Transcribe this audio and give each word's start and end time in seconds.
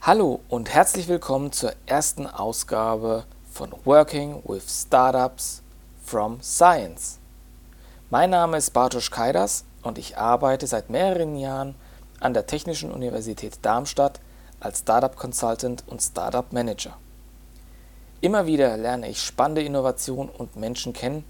Hallo 0.00 0.40
und 0.48 0.70
herzlich 0.70 1.06
willkommen 1.06 1.52
zur 1.52 1.72
ersten 1.86 2.26
Ausgabe 2.26 3.24
von 3.52 3.72
Working 3.84 4.42
with 4.46 4.64
Startups 4.68 5.62
from 6.02 6.40
Science. 6.42 7.18
Mein 8.10 8.30
Name 8.30 8.56
ist 8.56 8.70
Bartosz 8.70 9.10
Kaidas 9.10 9.64
und 9.82 9.98
ich 9.98 10.16
arbeite 10.16 10.66
seit 10.66 10.90
mehreren 10.90 11.36
Jahren 11.36 11.74
an 12.20 12.34
der 12.34 12.46
Technischen 12.46 12.90
Universität 12.90 13.58
Darmstadt 13.62 14.20
als 14.60 14.80
Startup 14.80 15.14
Consultant 15.14 15.84
und 15.86 16.02
Startup 16.02 16.52
Manager. 16.52 16.96
Immer 18.20 18.46
wieder 18.46 18.76
lerne 18.76 19.08
ich 19.08 19.22
spannende 19.22 19.62
Innovationen 19.62 20.28
und 20.28 20.56
Menschen 20.56 20.92
kennen, 20.92 21.24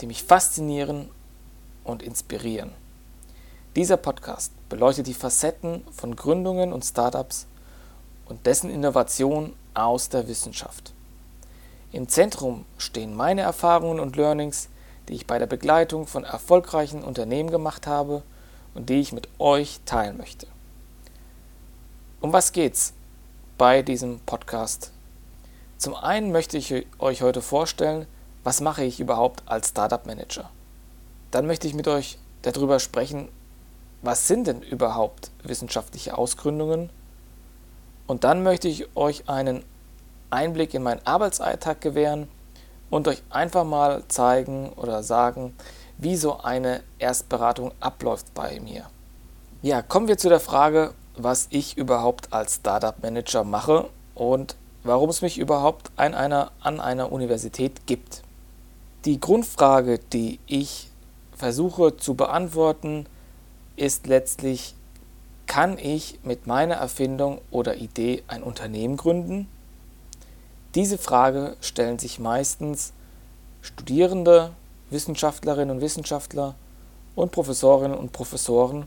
die 0.00 0.06
mich 0.06 0.24
faszinieren 0.24 1.10
und 1.84 2.02
inspirieren. 2.02 2.72
Dieser 3.76 3.96
Podcast 3.96 4.52
beleuchtet 4.68 5.06
die 5.06 5.14
Facetten 5.14 5.84
von 5.92 6.16
Gründungen 6.16 6.72
und 6.72 6.84
Startups 6.84 7.46
und 8.26 8.46
dessen 8.46 8.68
Innovation 8.68 9.54
aus 9.74 10.08
der 10.08 10.26
Wissenschaft. 10.26 10.92
Im 11.92 12.08
Zentrum 12.08 12.64
stehen 12.78 13.14
meine 13.14 13.42
Erfahrungen 13.42 14.00
und 14.00 14.16
Learnings, 14.16 14.68
die 15.08 15.14
ich 15.14 15.26
bei 15.26 15.38
der 15.38 15.46
Begleitung 15.46 16.08
von 16.08 16.24
erfolgreichen 16.24 17.04
Unternehmen 17.04 17.50
gemacht 17.50 17.86
habe 17.86 18.24
und 18.74 18.90
die 18.90 19.00
ich 19.00 19.12
mit 19.12 19.28
euch 19.38 19.80
teilen 19.86 20.16
möchte. 20.16 20.48
Um 22.20 22.32
was 22.32 22.50
geht's 22.50 22.92
bei 23.56 23.82
diesem 23.82 24.18
Podcast? 24.20 24.92
Zum 25.78 25.94
einen 25.94 26.32
möchte 26.32 26.58
ich 26.58 26.74
euch 26.98 27.22
heute 27.22 27.40
vorstellen, 27.40 28.06
was 28.42 28.60
mache 28.60 28.82
ich 28.82 28.98
überhaupt 28.98 29.44
als 29.46 29.68
Startup 29.68 30.04
Manager. 30.06 30.50
Dann 31.30 31.46
möchte 31.46 31.68
ich 31.68 31.74
mit 31.74 31.86
euch 31.86 32.18
darüber 32.42 32.80
sprechen, 32.80 33.28
was 34.02 34.26
sind 34.26 34.48
denn 34.48 34.60
überhaupt 34.60 35.30
wissenschaftliche 35.44 36.18
Ausgründungen 36.18 36.90
und 38.08 38.24
dann 38.24 38.42
möchte 38.42 38.66
ich 38.66 38.88
euch 38.96 39.28
einen 39.28 39.64
Einblick 40.30 40.74
in 40.74 40.82
meinen 40.82 41.06
Arbeitsalltag 41.06 41.80
gewähren 41.80 42.28
und 42.90 43.06
euch 43.06 43.22
einfach 43.30 43.64
mal 43.64 44.02
zeigen 44.08 44.70
oder 44.70 45.04
sagen, 45.04 45.54
wie 45.96 46.16
so 46.16 46.38
eine 46.40 46.82
Erstberatung 46.98 47.72
abläuft 47.78 48.34
bei 48.34 48.58
mir. 48.58 48.86
Ja, 49.62 49.82
kommen 49.82 50.08
wir 50.08 50.18
zu 50.18 50.28
der 50.28 50.40
Frage, 50.40 50.92
was 51.16 51.46
ich 51.50 51.76
überhaupt 51.76 52.32
als 52.32 52.56
Startup 52.56 53.00
Manager 53.00 53.44
mache 53.44 53.88
und 54.14 54.56
warum 54.84 55.10
es 55.10 55.22
mich 55.22 55.38
überhaupt 55.38 55.90
an 55.96 56.14
einer, 56.14 56.52
an 56.60 56.80
einer 56.80 57.12
Universität 57.12 57.86
gibt. 57.86 58.22
Die 59.04 59.20
Grundfrage, 59.20 59.98
die 59.98 60.38
ich 60.46 60.90
versuche 61.36 61.96
zu 61.96 62.14
beantworten, 62.14 63.06
ist 63.76 64.06
letztlich, 64.06 64.74
kann 65.46 65.78
ich 65.78 66.18
mit 66.24 66.46
meiner 66.46 66.74
Erfindung 66.74 67.40
oder 67.50 67.76
Idee 67.76 68.22
ein 68.26 68.42
Unternehmen 68.42 68.96
gründen? 68.96 69.48
Diese 70.74 70.98
Frage 70.98 71.56
stellen 71.60 71.98
sich 71.98 72.18
meistens 72.18 72.92
Studierende, 73.62 74.50
Wissenschaftlerinnen 74.90 75.76
und 75.76 75.82
Wissenschaftler 75.82 76.54
und 77.14 77.32
Professorinnen 77.32 77.96
und 77.96 78.12
Professoren, 78.12 78.86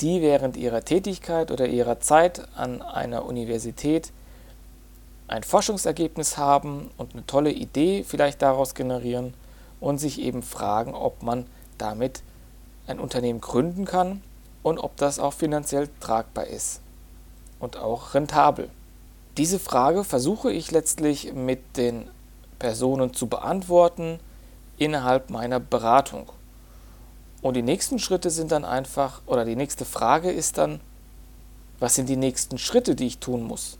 die 0.00 0.22
während 0.22 0.56
ihrer 0.56 0.84
Tätigkeit 0.84 1.50
oder 1.50 1.66
ihrer 1.66 2.00
Zeit 2.00 2.48
an 2.56 2.82
einer 2.82 3.24
Universität 3.24 4.12
ein 5.30 5.44
Forschungsergebnis 5.44 6.38
haben 6.38 6.90
und 6.96 7.12
eine 7.12 7.24
tolle 7.24 7.52
Idee 7.52 8.04
vielleicht 8.04 8.42
daraus 8.42 8.74
generieren 8.74 9.32
und 9.78 9.98
sich 9.98 10.20
eben 10.20 10.42
fragen, 10.42 10.92
ob 10.92 11.22
man 11.22 11.46
damit 11.78 12.22
ein 12.88 12.98
Unternehmen 12.98 13.40
gründen 13.40 13.84
kann 13.84 14.22
und 14.64 14.78
ob 14.80 14.96
das 14.96 15.20
auch 15.20 15.32
finanziell 15.32 15.88
tragbar 16.00 16.48
ist 16.48 16.80
und 17.60 17.76
auch 17.76 18.14
rentabel. 18.14 18.70
Diese 19.36 19.60
Frage 19.60 20.02
versuche 20.02 20.50
ich 20.50 20.72
letztlich 20.72 21.32
mit 21.32 21.76
den 21.76 22.10
Personen 22.58 23.14
zu 23.14 23.28
beantworten 23.28 24.18
innerhalb 24.78 25.30
meiner 25.30 25.60
Beratung. 25.60 26.28
Und 27.40 27.54
die 27.54 27.62
nächsten 27.62 28.00
Schritte 28.00 28.30
sind 28.30 28.50
dann 28.50 28.64
einfach, 28.64 29.22
oder 29.26 29.44
die 29.44 29.56
nächste 29.56 29.84
Frage 29.84 30.32
ist 30.32 30.58
dann, 30.58 30.80
was 31.78 31.94
sind 31.94 32.08
die 32.08 32.16
nächsten 32.16 32.58
Schritte, 32.58 32.96
die 32.96 33.06
ich 33.06 33.18
tun 33.18 33.44
muss 33.44 33.78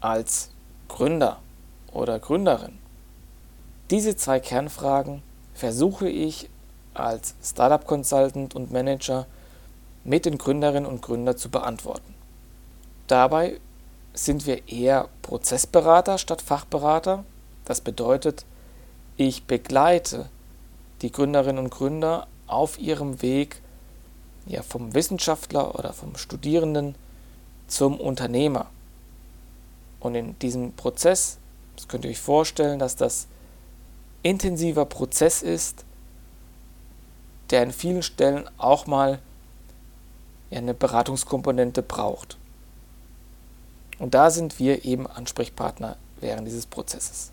als 0.00 0.50
Gründer 0.88 1.38
oder 1.92 2.18
Gründerin? 2.18 2.78
Diese 3.90 4.16
zwei 4.16 4.40
Kernfragen 4.40 5.22
versuche 5.54 6.08
ich 6.08 6.48
als 6.94 7.34
Startup 7.42 7.86
Consultant 7.86 8.54
und 8.54 8.72
Manager 8.72 9.26
mit 10.04 10.24
den 10.24 10.38
Gründerinnen 10.38 10.86
und 10.86 11.02
Gründern 11.02 11.36
zu 11.36 11.50
beantworten. 11.50 12.14
Dabei 13.06 13.60
sind 14.14 14.46
wir 14.46 14.68
eher 14.68 15.08
Prozessberater 15.22 16.18
statt 16.18 16.42
Fachberater. 16.42 17.24
Das 17.64 17.80
bedeutet, 17.80 18.44
ich 19.16 19.44
begleite 19.44 20.28
die 21.02 21.12
Gründerinnen 21.12 21.64
und 21.64 21.70
Gründer 21.70 22.26
auf 22.46 22.78
ihrem 22.78 23.22
Weg 23.22 23.60
ja, 24.46 24.62
vom 24.62 24.94
Wissenschaftler 24.94 25.78
oder 25.78 25.92
vom 25.92 26.16
Studierenden 26.16 26.94
zum 27.66 28.00
Unternehmer. 28.00 28.66
Und 30.00 30.14
in 30.14 30.38
diesem 30.38 30.72
Prozess, 30.72 31.38
das 31.76 31.88
könnt 31.88 32.04
ihr 32.04 32.10
euch 32.10 32.20
vorstellen, 32.20 32.78
dass 32.78 32.96
das 32.96 33.26
intensiver 34.22 34.84
Prozess 34.84 35.42
ist, 35.42 35.84
der 37.50 37.62
an 37.62 37.70
vielen 37.70 38.02
Stellen 38.02 38.48
auch 38.58 38.86
mal 38.86 39.20
eine 40.50 40.74
Beratungskomponente 40.74 41.82
braucht. 41.82 42.36
Und 43.98 44.14
da 44.14 44.30
sind 44.30 44.58
wir 44.58 44.84
eben 44.84 45.06
Ansprechpartner 45.06 45.96
während 46.20 46.46
dieses 46.46 46.66
Prozesses. 46.66 47.32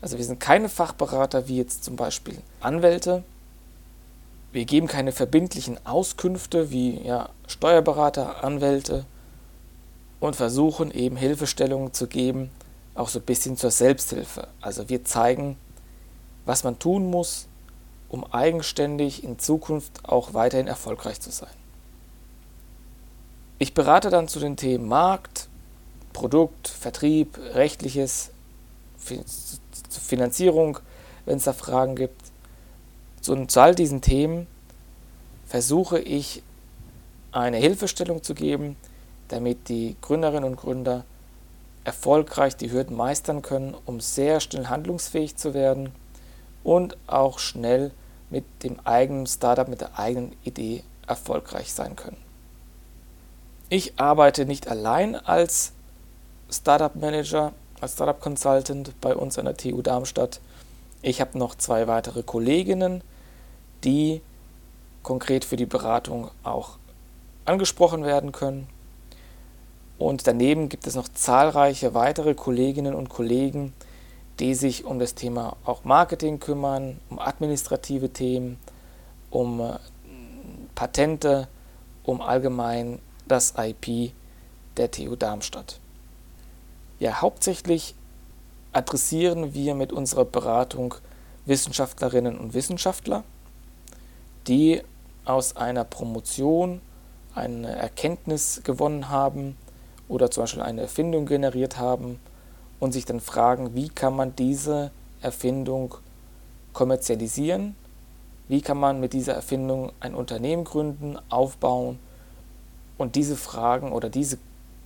Also 0.00 0.18
wir 0.18 0.24
sind 0.24 0.40
keine 0.40 0.68
Fachberater 0.68 1.48
wie 1.48 1.56
jetzt 1.56 1.84
zum 1.84 1.96
Beispiel 1.96 2.38
Anwälte. 2.60 3.22
Wir 4.52 4.64
geben 4.64 4.86
keine 4.86 5.12
verbindlichen 5.12 5.84
Auskünfte 5.86 6.70
wie 6.70 7.00
ja, 7.00 7.30
Steuerberater, 7.46 8.44
Anwälte 8.44 9.06
und 10.22 10.36
versuchen 10.36 10.92
eben 10.92 11.16
Hilfestellungen 11.16 11.92
zu 11.92 12.06
geben, 12.06 12.50
auch 12.94 13.08
so 13.08 13.18
ein 13.18 13.24
bisschen 13.24 13.56
zur 13.56 13.72
Selbsthilfe. 13.72 14.46
Also 14.60 14.88
wir 14.88 15.04
zeigen, 15.04 15.56
was 16.46 16.62
man 16.62 16.78
tun 16.78 17.10
muss, 17.10 17.48
um 18.08 18.24
eigenständig 18.32 19.24
in 19.24 19.40
Zukunft 19.40 20.04
auch 20.04 20.32
weiterhin 20.32 20.68
erfolgreich 20.68 21.20
zu 21.20 21.32
sein. 21.32 21.50
Ich 23.58 23.74
berate 23.74 24.10
dann 24.10 24.28
zu 24.28 24.38
den 24.38 24.56
Themen 24.56 24.86
Markt, 24.86 25.48
Produkt, 26.12 26.68
Vertrieb, 26.68 27.36
rechtliches, 27.54 28.30
Finanzierung, 29.90 30.78
wenn 31.24 31.38
es 31.38 31.44
da 31.44 31.52
Fragen 31.52 31.96
gibt. 31.96 32.22
zu 33.20 33.60
all 33.60 33.74
diesen 33.74 34.02
Themen 34.02 34.46
versuche 35.46 35.98
ich 35.98 36.44
eine 37.32 37.56
Hilfestellung 37.56 38.22
zu 38.22 38.34
geben, 38.34 38.76
damit 39.32 39.68
die 39.68 39.96
Gründerinnen 40.02 40.44
und 40.44 40.56
Gründer 40.56 41.04
erfolgreich 41.84 42.56
die 42.56 42.70
Hürden 42.70 42.96
meistern 42.96 43.42
können, 43.42 43.74
um 43.86 44.00
sehr 44.00 44.40
schnell 44.40 44.66
handlungsfähig 44.66 45.36
zu 45.36 45.54
werden 45.54 45.90
und 46.62 46.96
auch 47.06 47.38
schnell 47.38 47.90
mit 48.30 48.44
dem 48.62 48.78
eigenen 48.84 49.26
Startup, 49.26 49.68
mit 49.68 49.80
der 49.80 49.98
eigenen 49.98 50.32
Idee 50.44 50.84
erfolgreich 51.06 51.72
sein 51.72 51.96
können. 51.96 52.16
Ich 53.68 53.98
arbeite 53.98 54.44
nicht 54.44 54.68
allein 54.68 55.16
als 55.16 55.72
Startup 56.50 56.94
Manager, 56.94 57.52
als 57.80 57.94
Startup 57.94 58.20
Consultant 58.20 58.92
bei 59.00 59.16
uns 59.16 59.38
an 59.38 59.46
der 59.46 59.56
TU 59.56 59.82
Darmstadt. 59.82 60.40
Ich 61.00 61.20
habe 61.20 61.38
noch 61.38 61.54
zwei 61.56 61.88
weitere 61.88 62.22
Kolleginnen, 62.22 63.02
die 63.82 64.20
konkret 65.02 65.44
für 65.44 65.56
die 65.56 65.66
Beratung 65.66 66.30
auch 66.44 66.76
angesprochen 67.44 68.04
werden 68.04 68.30
können. 68.30 68.68
Und 70.02 70.26
daneben 70.26 70.68
gibt 70.68 70.88
es 70.88 70.96
noch 70.96 71.06
zahlreiche 71.06 71.94
weitere 71.94 72.34
Kolleginnen 72.34 72.92
und 72.92 73.08
Kollegen, 73.08 73.72
die 74.40 74.56
sich 74.56 74.84
um 74.84 74.98
das 74.98 75.14
Thema 75.14 75.56
auch 75.64 75.84
Marketing 75.84 76.40
kümmern, 76.40 76.98
um 77.08 77.20
administrative 77.20 78.08
Themen, 78.08 78.58
um 79.30 79.60
äh, 79.60 79.78
Patente, 80.74 81.46
um 82.02 82.20
allgemein 82.20 82.98
das 83.28 83.54
IP 83.56 84.12
der 84.76 84.90
TU 84.90 85.14
Darmstadt. 85.14 85.78
Ja, 86.98 87.20
hauptsächlich 87.20 87.94
adressieren 88.72 89.54
wir 89.54 89.76
mit 89.76 89.92
unserer 89.92 90.24
Beratung 90.24 90.96
Wissenschaftlerinnen 91.46 92.38
und 92.40 92.54
Wissenschaftler, 92.54 93.22
die 94.48 94.82
aus 95.24 95.54
einer 95.56 95.84
Promotion 95.84 96.80
eine 97.36 97.70
Erkenntnis 97.76 98.62
gewonnen 98.64 99.08
haben 99.08 99.56
oder 100.12 100.30
zum 100.30 100.42
Beispiel 100.42 100.62
eine 100.62 100.82
Erfindung 100.82 101.24
generiert 101.24 101.78
haben 101.78 102.20
und 102.80 102.92
sich 102.92 103.06
dann 103.06 103.20
fragen, 103.20 103.74
wie 103.74 103.88
kann 103.88 104.14
man 104.14 104.36
diese 104.36 104.90
Erfindung 105.22 105.94
kommerzialisieren, 106.74 107.74
wie 108.46 108.60
kann 108.60 108.76
man 108.76 109.00
mit 109.00 109.14
dieser 109.14 109.32
Erfindung 109.32 109.90
ein 110.00 110.14
Unternehmen 110.14 110.64
gründen, 110.64 111.16
aufbauen? 111.30 111.98
Und 112.98 113.16
diese 113.16 113.36
Fragen 113.36 113.90
oder 113.90 114.10
diese 114.10 114.36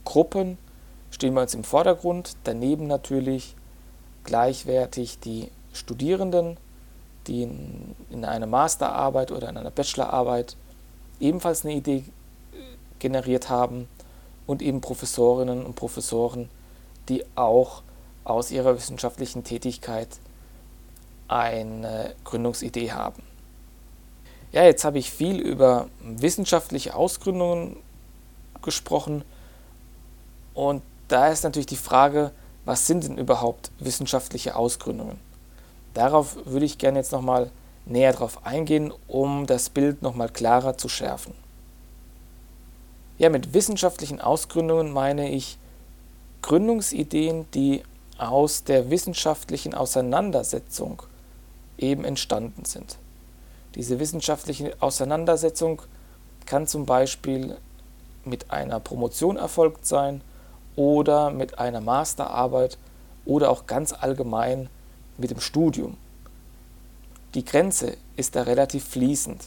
Gruppen 0.05 0.59
stehen 1.11 1.35
bei 1.35 1.43
uns 1.43 1.55
im 1.55 1.65
Vordergrund. 1.65 2.37
Daneben 2.45 2.87
natürlich 2.87 3.57
gleichwertig 4.23 5.19
die 5.19 5.51
Studierenden, 5.73 6.57
die 7.27 7.43
in, 7.43 7.97
in 8.11 8.25
einer 8.25 8.47
Masterarbeit 8.47 9.33
oder 9.33 9.49
in 9.49 9.57
einer 9.57 9.73
Bachelorarbeit 9.73 10.57
ebenfalls 11.19 11.65
eine 11.65 11.75
Idee 11.75 12.05
generiert 13.01 13.51
haben 13.51 13.89
und 14.47 14.63
eben 14.63 14.81
Professorinnen 14.81 15.65
und 15.65 15.75
Professoren, 15.75 16.49
die 17.09 17.25
auch 17.35 17.83
aus 18.25 18.51
ihrer 18.51 18.77
wissenschaftlichen 18.77 19.45
Tätigkeit 19.45 20.09
eine 21.29 22.15
Gründungsidee 22.25 22.93
haben. 22.93 23.23
Ja, 24.53 24.65
jetzt 24.65 24.85
habe 24.85 24.99
ich 24.99 25.11
viel 25.11 25.39
über 25.39 25.89
wissenschaftliche 26.03 26.95
Ausgründungen 26.95 27.77
gesprochen 28.63 29.25
und 30.55 30.83
da 31.09 31.29
ist 31.29 31.45
natürlich 31.45 31.67
die 31.67 31.77
Frage, 31.77 32.33
was 32.65 32.87
sind 32.87 33.05
denn 33.05 33.19
überhaupt 33.19 33.71
wissenschaftliche 33.79 34.57
Ausgründungen? 34.57 35.19
Darauf 35.95 36.37
würde 36.45 36.67
ich 36.67 36.79
gerne 36.79 36.99
jetzt 36.99 37.13
nochmal 37.13 37.51
näher 37.85 38.13
drauf 38.13 38.45
eingehen, 38.45 38.93
um 39.07 39.47
das 39.47 39.71
Bild 39.71 40.03
nochmal 40.03 40.29
klarer 40.29 40.77
zu 40.77 40.89
schärfen. 40.89 41.35
Ja, 43.19 43.31
mit 43.31 43.55
wissenschaftlichen 43.55 44.21
Ausgründungen 44.21 44.93
meine 44.93 45.31
ich 45.31 45.59
Gründungsideen, 46.43 47.47
die 47.53 47.83
aus 48.19 48.65
der 48.65 48.91
wissenschaftlichen 48.91 49.73
Auseinandersetzung 49.73 51.03
eben 51.79 52.05
entstanden 52.05 52.67
sind. 52.67 52.99
Diese 53.75 53.99
wissenschaftliche 53.99 54.77
Auseinandersetzung 54.81 55.83
kann 56.45 56.67
zum 56.67 56.85
Beispiel 56.85 57.57
mit 58.25 58.51
einer 58.51 58.81
Promotion 58.81 59.37
erfolgt 59.37 59.87
sein 59.87 60.21
oder 60.77 61.31
mit 61.31 61.59
einer 61.59 61.81
Masterarbeit 61.81 62.77
oder 63.25 63.51
auch 63.51 63.67
ganz 63.67 63.93
allgemein 63.93 64.69
mit 65.17 65.31
dem 65.31 65.41
Studium. 65.41 65.97
Die 67.35 67.45
Grenze 67.45 67.97
ist 68.17 68.37
da 68.37 68.43
relativ 68.43 68.85
fließend. 68.85 69.43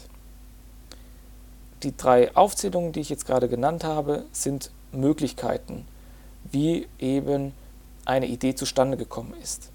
Die 1.82 1.96
drei 1.96 2.34
Aufzählungen, 2.36 2.92
die 2.92 3.00
ich 3.00 3.08
jetzt 3.08 3.26
gerade 3.26 3.48
genannt 3.48 3.84
habe, 3.84 4.26
sind 4.32 4.70
Möglichkeiten, 4.92 5.86
wie 6.50 6.88
eben 6.98 7.52
eine 8.04 8.26
Idee 8.26 8.54
zustande 8.54 8.96
gekommen 8.96 9.34
ist. 9.42 9.70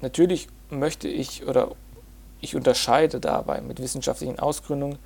Natürlich 0.00 0.48
möchte 0.70 1.08
ich 1.08 1.46
oder 1.46 1.72
ich 2.40 2.54
unterscheide 2.54 3.20
dabei 3.20 3.60
mit 3.60 3.80
wissenschaftlichen 3.80 4.38
Ausgründungen, 4.38 4.98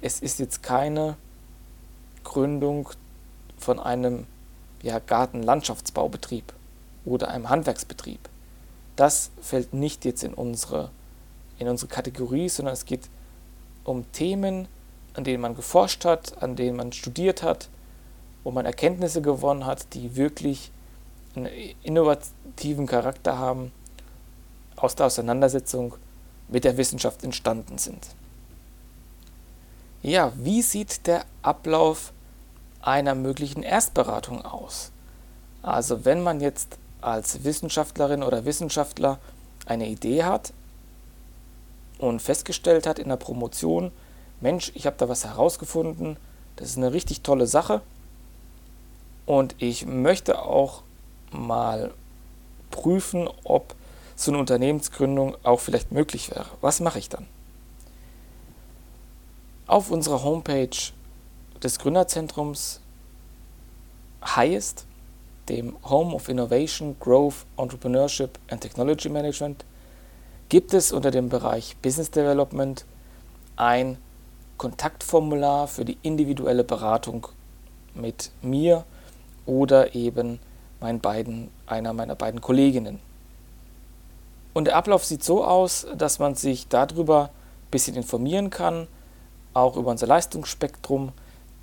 es 0.00 0.20
ist 0.20 0.38
jetzt 0.38 0.62
keine 0.62 1.16
Gründung 2.24 2.88
von 3.58 3.78
einem 3.78 4.26
ja, 4.82 4.98
Gartenlandschaftsbaubetrieb 4.98 6.52
oder 7.04 7.28
einem 7.28 7.48
Handwerksbetrieb. 7.48 8.20
Das 8.96 9.30
fällt 9.40 9.72
nicht 9.72 10.04
jetzt 10.04 10.24
in 10.24 10.34
unsere, 10.34 10.90
in 11.58 11.68
unsere 11.68 11.88
Kategorie, 11.88 12.48
sondern 12.48 12.74
es 12.74 12.84
geht 12.84 13.08
um 13.84 14.10
Themen, 14.12 14.68
an 15.14 15.24
denen 15.24 15.40
man 15.40 15.54
geforscht 15.54 16.04
hat, 16.04 16.42
an 16.42 16.56
denen 16.56 16.76
man 16.76 16.92
studiert 16.92 17.42
hat, 17.42 17.68
wo 18.44 18.50
man 18.50 18.66
Erkenntnisse 18.66 19.22
gewonnen 19.22 19.66
hat, 19.66 19.94
die 19.94 20.16
wirklich 20.16 20.70
einen 21.34 21.48
innovativen 21.82 22.86
Charakter 22.86 23.38
haben, 23.38 23.72
aus 24.76 24.94
der 24.94 25.06
Auseinandersetzung 25.06 25.94
mit 26.48 26.64
der 26.64 26.76
Wissenschaft 26.76 27.22
entstanden 27.22 27.78
sind. 27.78 28.08
Ja, 30.02 30.32
wie 30.36 30.62
sieht 30.62 31.06
der 31.06 31.24
Ablauf 31.42 32.12
einer 32.80 33.14
möglichen 33.14 33.62
Erstberatung 33.62 34.42
aus? 34.44 34.90
Also 35.62 36.06
wenn 36.06 36.22
man 36.22 36.40
jetzt 36.40 36.78
als 37.02 37.44
Wissenschaftlerin 37.44 38.22
oder 38.22 38.46
Wissenschaftler 38.46 39.18
eine 39.66 39.88
Idee 39.88 40.24
hat 40.24 40.54
und 42.00 42.20
festgestellt 42.20 42.86
hat 42.86 42.98
in 42.98 43.08
der 43.08 43.16
Promotion, 43.16 43.92
Mensch, 44.40 44.72
ich 44.74 44.86
habe 44.86 44.96
da 44.98 45.08
was 45.08 45.24
herausgefunden, 45.24 46.16
das 46.56 46.70
ist 46.70 46.78
eine 46.78 46.92
richtig 46.92 47.20
tolle 47.20 47.46
Sache 47.46 47.82
und 49.26 49.54
ich 49.58 49.86
möchte 49.86 50.42
auch 50.42 50.82
mal 51.30 51.92
prüfen, 52.70 53.28
ob 53.44 53.74
so 54.16 54.30
eine 54.30 54.40
Unternehmensgründung 54.40 55.36
auch 55.42 55.60
vielleicht 55.60 55.92
möglich 55.92 56.30
wäre. 56.30 56.46
Was 56.60 56.80
mache 56.80 56.98
ich 56.98 57.08
dann? 57.08 57.26
Auf 59.66 59.90
unserer 59.90 60.22
Homepage 60.22 60.76
des 61.62 61.78
Gründerzentrums 61.78 62.80
Highest, 64.24 64.86
dem 65.48 65.76
Home 65.84 66.14
of 66.14 66.28
Innovation, 66.28 66.96
Growth, 66.98 67.46
Entrepreneurship 67.56 68.38
and 68.50 68.60
Technology 68.60 69.08
Management, 69.08 69.64
gibt 70.50 70.74
es 70.74 70.92
unter 70.92 71.10
dem 71.10 71.30
Bereich 71.30 71.76
Business 71.80 72.10
Development 72.10 72.84
ein 73.56 73.96
Kontaktformular 74.58 75.68
für 75.68 75.86
die 75.86 75.96
individuelle 76.02 76.64
Beratung 76.64 77.28
mit 77.94 78.30
mir 78.42 78.84
oder 79.46 79.94
eben 79.94 80.40
meinen 80.80 81.00
beiden, 81.00 81.50
einer 81.66 81.92
meiner 81.92 82.16
beiden 82.16 82.40
Kolleginnen. 82.40 82.98
Und 84.52 84.64
der 84.64 84.76
Ablauf 84.76 85.04
sieht 85.04 85.22
so 85.22 85.44
aus, 85.44 85.86
dass 85.96 86.18
man 86.18 86.34
sich 86.34 86.66
darüber 86.68 87.26
ein 87.26 87.70
bisschen 87.70 87.94
informieren 87.94 88.50
kann, 88.50 88.88
auch 89.54 89.76
über 89.76 89.92
unser 89.92 90.08
Leistungsspektrum, 90.08 91.12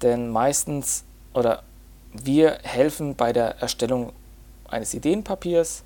denn 0.01 0.29
meistens 0.29 1.03
oder 1.33 1.63
wir 2.13 2.59
helfen 2.63 3.15
bei 3.15 3.33
der 3.33 3.59
Erstellung 3.59 4.13
eines 4.69 4.93
Ideenpapiers, 4.93 5.83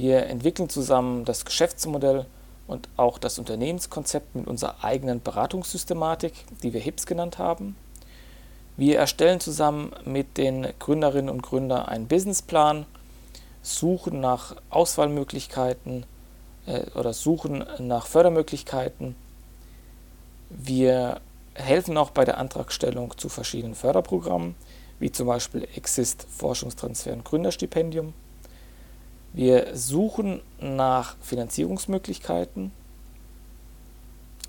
wir 0.00 0.28
entwickeln 0.28 0.70
zusammen 0.70 1.26
das 1.26 1.44
Geschäftsmodell 1.44 2.24
und 2.66 2.88
auch 2.96 3.18
das 3.18 3.38
Unternehmenskonzept 3.38 4.34
mit 4.34 4.46
unserer 4.46 4.82
eigenen 4.82 5.20
Beratungssystematik, 5.20 6.32
die 6.62 6.72
wir 6.72 6.80
HIPS 6.80 7.04
genannt 7.04 7.36
haben. 7.36 7.76
Wir 8.78 8.98
erstellen 8.98 9.40
zusammen 9.40 9.92
mit 10.06 10.38
den 10.38 10.68
Gründerinnen 10.78 11.28
und 11.28 11.42
Gründern 11.42 11.84
einen 11.84 12.08
Businessplan, 12.08 12.86
suchen 13.60 14.20
nach 14.20 14.56
Auswahlmöglichkeiten 14.70 16.06
äh, 16.64 16.90
oder 16.94 17.12
suchen 17.12 17.66
nach 17.78 18.06
Fördermöglichkeiten. 18.06 19.14
Wir 20.48 21.20
helfen 21.52 21.98
auch 21.98 22.08
bei 22.08 22.24
der 22.24 22.38
Antragstellung 22.38 23.18
zu 23.18 23.28
verschiedenen 23.28 23.74
Förderprogrammen, 23.74 24.54
wie 24.98 25.12
zum 25.12 25.26
Beispiel 25.26 25.68
Exist 25.76 26.26
Forschungstransfer 26.30 27.12
und 27.12 27.26
Gründerstipendium. 27.26 28.14
Wir 29.32 29.76
suchen 29.76 30.42
nach 30.60 31.16
Finanzierungsmöglichkeiten, 31.20 32.72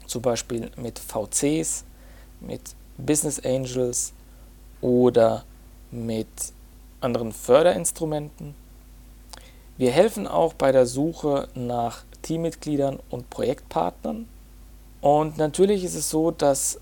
zum 0.08 0.22
Beispiel 0.22 0.72
mit 0.76 0.98
VCs, 0.98 1.84
mit 2.40 2.62
Business 2.98 3.40
Angels 3.46 4.14
oder 4.82 5.46
mit 5.92 6.28
anderen 7.00 7.32
Förderinstrumenten. 7.32 8.56
Wir 9.78 9.92
helfen 9.92 10.28
auch 10.28 10.54
bei 10.54 10.72
der 10.72 10.86
Suche 10.86 11.48
nach 11.54 12.04
Teammitgliedern 12.24 13.00
und 13.10 13.30
Projektpartnern. 13.30 14.28
Und 15.00 15.38
natürlich 15.38 15.84
ist 15.84 15.96
es 15.96 16.10
so, 16.10 16.32
dass 16.32 16.80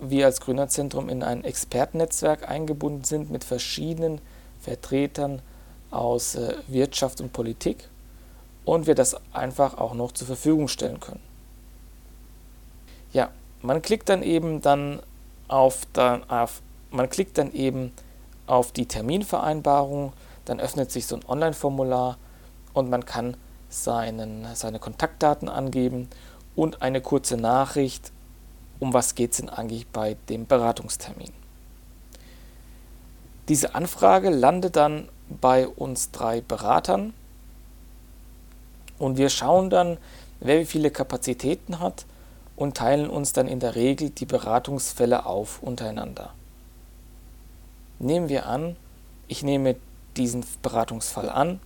wir 0.00 0.26
als 0.26 0.40
Gründerzentrum 0.40 1.08
in 1.08 1.22
ein 1.22 1.44
Expertennetzwerk 1.44 2.48
eingebunden 2.48 3.04
sind 3.04 3.30
mit 3.30 3.44
verschiedenen 3.44 4.20
Vertretern 4.60 5.42
aus 5.90 6.34
äh, 6.34 6.54
Wirtschaft 6.68 7.20
und 7.20 7.32
Politik 7.32 7.88
und 8.64 8.86
wir 8.86 8.94
das 8.94 9.16
einfach 9.32 9.78
auch 9.78 9.94
noch 9.94 10.12
zur 10.12 10.26
Verfügung 10.26 10.68
stellen 10.68 11.00
können. 11.00 11.20
Ja, 13.12 13.30
man 13.62 13.82
klickt 13.82 14.08
dann 14.08 14.22
eben 14.22 14.62
dann 14.62 15.00
auf, 15.48 15.86
dann 15.92 16.28
auf 16.30 16.62
man 16.90 17.08
klickt 17.08 17.38
dann 17.38 17.52
eben 17.52 17.92
auf 18.46 18.72
die 18.72 18.86
Terminvereinbarung, 18.86 20.12
dann 20.44 20.60
öffnet 20.60 20.90
sich 20.90 21.06
so 21.06 21.16
ein 21.16 21.24
Online-Formular 21.26 22.18
und 22.72 22.90
man 22.90 23.04
kann 23.04 23.36
seinen, 23.68 24.46
seine 24.54 24.80
Kontaktdaten 24.80 25.48
angeben 25.48 26.08
und 26.56 26.82
eine 26.82 27.00
kurze 27.00 27.36
Nachricht, 27.36 28.10
um 28.80 28.92
was 28.92 29.14
geht 29.14 29.32
es 29.32 29.36
denn 29.36 29.48
eigentlich 29.48 29.86
bei 29.86 30.16
dem 30.28 30.46
Beratungstermin. 30.46 31.32
Diese 33.48 33.74
Anfrage 33.74 34.30
landet 34.30 34.76
dann 34.76 35.08
bei 35.40 35.66
uns 35.66 36.10
drei 36.10 36.40
Beratern 36.40 37.12
und 38.98 39.16
wir 39.16 39.30
schauen 39.30 39.70
dann, 39.70 39.98
wer 40.40 40.60
wie 40.60 40.66
viele 40.66 40.90
Kapazitäten 40.90 41.80
hat 41.80 42.04
und 42.56 42.76
teilen 42.76 43.08
uns 43.08 43.32
dann 43.32 43.48
in 43.48 43.60
der 43.60 43.74
Regel 43.74 44.10
die 44.10 44.26
Beratungsfälle 44.26 45.26
auf 45.26 45.62
untereinander. 45.62 46.32
Nehmen 47.98 48.28
wir 48.28 48.46
an, 48.46 48.76
ich 49.28 49.42
nehme 49.42 49.76
diesen 50.16 50.44
Beratungsfall 50.62 51.30
an 51.30 51.60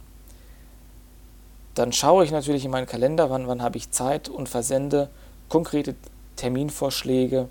dann 1.74 1.92
schaue 1.92 2.24
ich 2.24 2.30
natürlich 2.30 2.64
in 2.64 2.70
meinen 2.70 2.86
Kalender, 2.86 3.30
wann, 3.30 3.48
wann 3.48 3.62
habe 3.62 3.76
ich 3.76 3.90
Zeit 3.90 4.28
und 4.28 4.48
versende 4.48 5.10
konkrete 5.48 5.94
Terminvorschläge 6.36 7.48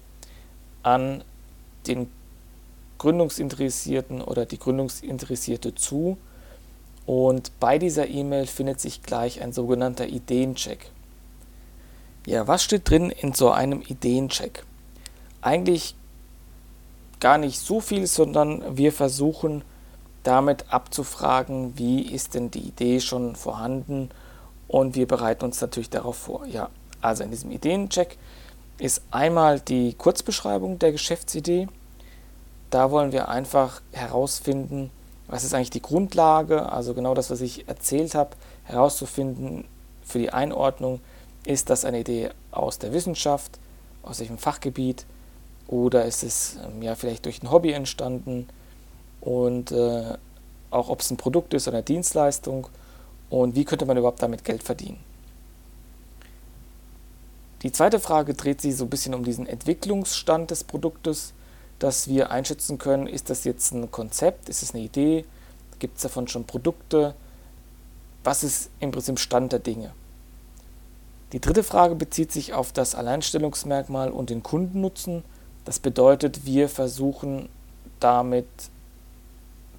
an 0.81 1.23
den 1.87 2.09
Gründungsinteressierten 3.03 4.21
oder 4.21 4.45
die 4.45 4.57
Gründungsinteressierte 4.57 5.75
zu. 5.75 6.17
Und 7.05 7.51
bei 7.59 7.77
dieser 7.77 8.07
E-Mail 8.07 8.47
findet 8.47 8.79
sich 8.79 9.03
gleich 9.03 9.41
ein 9.41 9.51
sogenannter 9.51 10.07
Ideencheck. 10.07 10.89
Ja, 12.25 12.47
was 12.47 12.63
steht 12.63 12.89
drin 12.89 13.09
in 13.09 13.33
so 13.33 13.51
einem 13.51 13.81
Ideencheck? 13.81 14.63
Eigentlich 15.41 15.95
gar 17.19 17.37
nicht 17.37 17.59
so 17.59 17.81
viel, 17.81 18.07
sondern 18.07 18.77
wir 18.77 18.93
versuchen 18.93 19.63
damit 20.23 20.71
abzufragen, 20.71 21.77
wie 21.77 22.03
ist 22.03 22.35
denn 22.35 22.51
die 22.51 22.61
Idee 22.61 23.01
schon 23.01 23.35
vorhanden 23.35 24.11
und 24.69 24.95
wir 24.95 25.07
bereiten 25.09 25.43
uns 25.43 25.59
natürlich 25.59 25.89
darauf 25.89 26.15
vor. 26.15 26.45
Ja, 26.45 26.69
also 27.01 27.25
in 27.25 27.31
diesem 27.31 27.51
Ideencheck 27.51 28.17
ist 28.77 29.01
einmal 29.11 29.59
die 29.59 29.93
Kurzbeschreibung 29.93 30.79
der 30.79 30.93
Geschäftsidee. 30.93 31.67
Da 32.73 32.89
wollen 32.89 33.11
wir 33.11 33.29
einfach 33.29 33.83
herausfinden, 33.91 34.89
was 35.27 35.43
ist 35.43 35.53
eigentlich 35.53 35.69
die 35.69 35.83
Grundlage, 35.83 36.71
also 36.71 36.95
genau 36.95 37.13
das, 37.13 37.29
was 37.29 37.39
ich 37.39 37.67
erzählt 37.67 38.15
habe, 38.15 38.31
herauszufinden 38.63 39.65
für 40.01 40.17
die 40.17 40.31
Einordnung, 40.31 40.99
ist 41.45 41.69
das 41.69 41.85
eine 41.85 41.99
Idee 41.99 42.31
aus 42.49 42.79
der 42.79 42.91
Wissenschaft, 42.91 43.59
aus 44.01 44.21
welchem 44.21 44.39
Fachgebiet 44.39 45.05
oder 45.67 46.05
ist 46.05 46.23
es 46.23 46.57
ähm, 46.65 46.81
ja 46.81 46.95
vielleicht 46.95 47.25
durch 47.25 47.43
ein 47.43 47.51
Hobby 47.51 47.73
entstanden 47.73 48.47
und 49.21 49.71
äh, 49.71 50.17
auch 50.71 50.89
ob 50.89 51.01
es 51.01 51.11
ein 51.11 51.17
Produkt 51.17 51.53
ist 51.53 51.67
oder 51.67 51.77
eine 51.77 51.85
Dienstleistung 51.85 52.65
und 53.29 53.55
wie 53.55 53.65
könnte 53.65 53.85
man 53.85 53.97
überhaupt 53.97 54.23
damit 54.23 54.43
Geld 54.43 54.63
verdienen. 54.63 54.97
Die 57.61 57.71
zweite 57.71 57.99
Frage 57.99 58.33
dreht 58.33 58.61
sich 58.61 58.75
so 58.75 58.85
ein 58.85 58.89
bisschen 58.89 59.13
um 59.13 59.23
diesen 59.23 59.45
Entwicklungsstand 59.45 60.49
des 60.49 60.63
Produktes, 60.63 61.33
dass 61.79 62.07
wir 62.07 62.31
einschätzen 62.31 62.77
können, 62.77 63.07
ist 63.07 63.29
das 63.29 63.43
jetzt 63.43 63.73
ein 63.73 63.91
Konzept, 63.91 64.49
ist 64.49 64.63
es 64.63 64.73
eine 64.73 64.83
Idee, 64.83 65.25
gibt 65.79 65.97
es 65.97 66.03
davon 66.03 66.27
schon 66.27 66.45
Produkte, 66.45 67.15
was 68.23 68.43
ist 68.43 68.69
im 68.79 68.91
Prinzip 68.91 69.19
Stand 69.19 69.51
der 69.51 69.59
Dinge. 69.59 69.91
Die 71.33 71.41
dritte 71.41 71.63
Frage 71.63 71.95
bezieht 71.95 72.31
sich 72.31 72.53
auf 72.53 72.71
das 72.71 72.95
Alleinstellungsmerkmal 72.95 74.11
und 74.11 74.29
den 74.29 74.43
Kundennutzen. 74.43 75.25
Das 75.65 75.79
bedeutet, 75.79 76.45
wir 76.45 76.69
versuchen 76.69 77.49
damit 77.99 78.47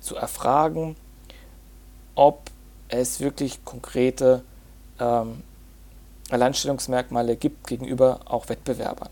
zu 0.01 0.17
erfragen, 0.17 0.97
ob 2.17 2.51
es 2.89 3.21
wirklich 3.21 3.65
konkrete 3.65 4.43
ähm, 4.99 5.43
Alleinstellungsmerkmale 6.31 7.37
gibt 7.37 7.67
gegenüber 7.67 8.21
auch 8.25 8.49
Wettbewerbern. 8.49 9.11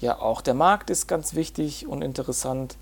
Ja, 0.00 0.18
auch 0.18 0.40
der 0.40 0.54
Markt 0.54 0.88
ist 0.90 1.08
ganz 1.08 1.34
wichtig 1.34 1.86
und 1.86 2.02
interessant. 2.02 2.76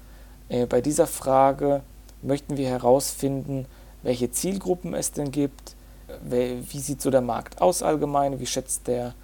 Äh, 0.48 0.66
bei 0.66 0.80
dieser 0.80 1.06
Frage 1.06 1.82
möchten 2.22 2.56
wir 2.56 2.68
herausfinden, 2.68 3.66
welche 4.02 4.30
Zielgruppen 4.30 4.94
es 4.94 5.12
denn 5.12 5.32
gibt, 5.32 5.74
wie 6.22 6.78
sieht 6.78 7.02
so 7.02 7.10
der 7.10 7.20
Markt 7.20 7.60
aus 7.60 7.82
allgemein, 7.82 8.40
wie 8.40 8.46
schätzt 8.46 8.86
der 8.86 9.14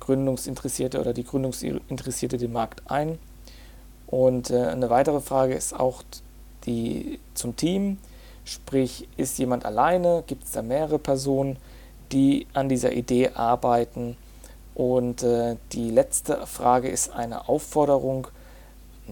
Gründungsinteressierte 0.00 1.00
oder 1.00 1.12
die 1.12 1.24
Gründungsinteressierte 1.24 2.38
den 2.38 2.52
Markt 2.52 2.90
ein. 2.90 3.18
Und 4.06 4.50
äh, 4.50 4.64
eine 4.64 4.90
weitere 4.90 5.20
Frage 5.20 5.54
ist 5.54 5.78
auch 5.78 6.02
die 6.66 7.18
zum 7.34 7.56
Team, 7.56 7.98
sprich 8.44 9.08
ist 9.16 9.38
jemand 9.38 9.64
alleine, 9.64 10.24
gibt 10.26 10.44
es 10.44 10.52
da 10.52 10.62
mehrere 10.62 10.98
Personen, 10.98 11.56
die 12.10 12.46
an 12.52 12.68
dieser 12.68 12.92
Idee 12.92 13.30
arbeiten. 13.34 14.16
Und 14.74 15.22
äh, 15.22 15.56
die 15.72 15.90
letzte 15.90 16.46
Frage 16.46 16.88
ist 16.88 17.12
eine 17.12 17.48
Aufforderung 17.48 18.28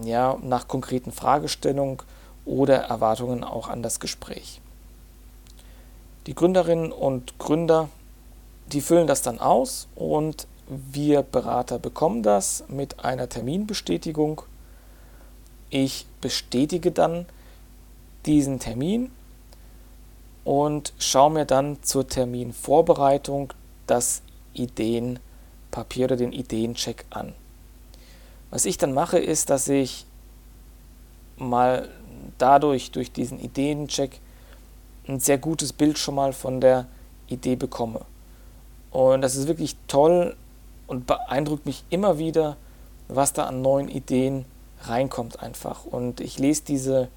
ja, 0.01 0.37
nach 0.41 0.67
konkreten 0.67 1.11
Fragestellungen 1.11 1.97
oder 2.45 2.77
Erwartungen 2.77 3.43
auch 3.43 3.67
an 3.67 3.83
das 3.83 3.99
Gespräch. 3.99 4.61
Die 6.27 6.35
Gründerinnen 6.35 6.91
und 6.91 7.37
Gründer, 7.39 7.89
die 8.71 8.81
füllen 8.81 9.07
das 9.07 9.21
dann 9.21 9.39
aus 9.39 9.87
und 9.95 10.47
wir 10.67 11.21
Berater 11.21 11.79
bekommen 11.79 12.23
das 12.23 12.63
mit 12.67 13.03
einer 13.03 13.27
Terminbestätigung. 13.27 14.43
Ich 15.69 16.05
bestätige 16.21 16.91
dann 16.91 17.25
diesen 18.25 18.59
Termin 18.59 19.11
und 20.43 20.93
schaue 20.97 21.31
mir 21.31 21.45
dann 21.45 21.83
zur 21.83 22.07
Terminvorbereitung 22.07 23.53
das 23.87 24.21
Ideenpapier 24.53 25.30
oder 25.75 26.15
den 26.15 26.33
Ideencheck 26.33 27.05
an. 27.09 27.33
Was 28.49 28.65
ich 28.65 28.77
dann 28.77 28.93
mache, 28.93 29.17
ist, 29.17 29.49
dass 29.49 29.67
ich 29.67 30.05
mal 31.37 31.89
dadurch, 32.37 32.91
durch 32.91 33.11
diesen 33.11 33.39
Ideencheck, 33.39 34.19
ein 35.07 35.19
sehr 35.19 35.37
gutes 35.37 35.73
Bild 35.73 35.97
schon 35.97 36.15
mal 36.15 36.33
von 36.33 36.61
der 36.61 36.85
Idee 37.27 37.55
bekomme. 37.55 38.01
Und 38.91 39.21
das 39.21 39.35
ist 39.35 39.47
wirklich 39.47 39.75
toll 39.87 40.35
und 40.87 41.07
beeindruckt 41.07 41.65
mich 41.65 41.83
immer 41.89 42.17
wieder, 42.17 42.57
was 43.07 43.33
da 43.33 43.45
an 43.45 43.61
neuen 43.61 43.87
Ideen 43.87 44.45
reinkommt 44.83 45.41
einfach. 45.41 45.85
Und 45.85 46.19
ich 46.19 46.37
lese 46.37 46.63
diese 46.67 47.07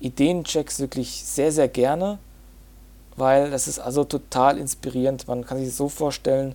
Ideenchecks 0.00 0.80
wirklich 0.80 1.24
sehr, 1.24 1.52
sehr 1.52 1.68
gerne, 1.68 2.18
weil 3.16 3.50
das 3.50 3.68
ist 3.68 3.78
also 3.78 4.04
total 4.04 4.58
inspirierend. 4.58 5.28
Man 5.28 5.44
kann 5.44 5.58
sich 5.58 5.68
das 5.68 5.76
so 5.76 5.88
vorstellen, 5.88 6.54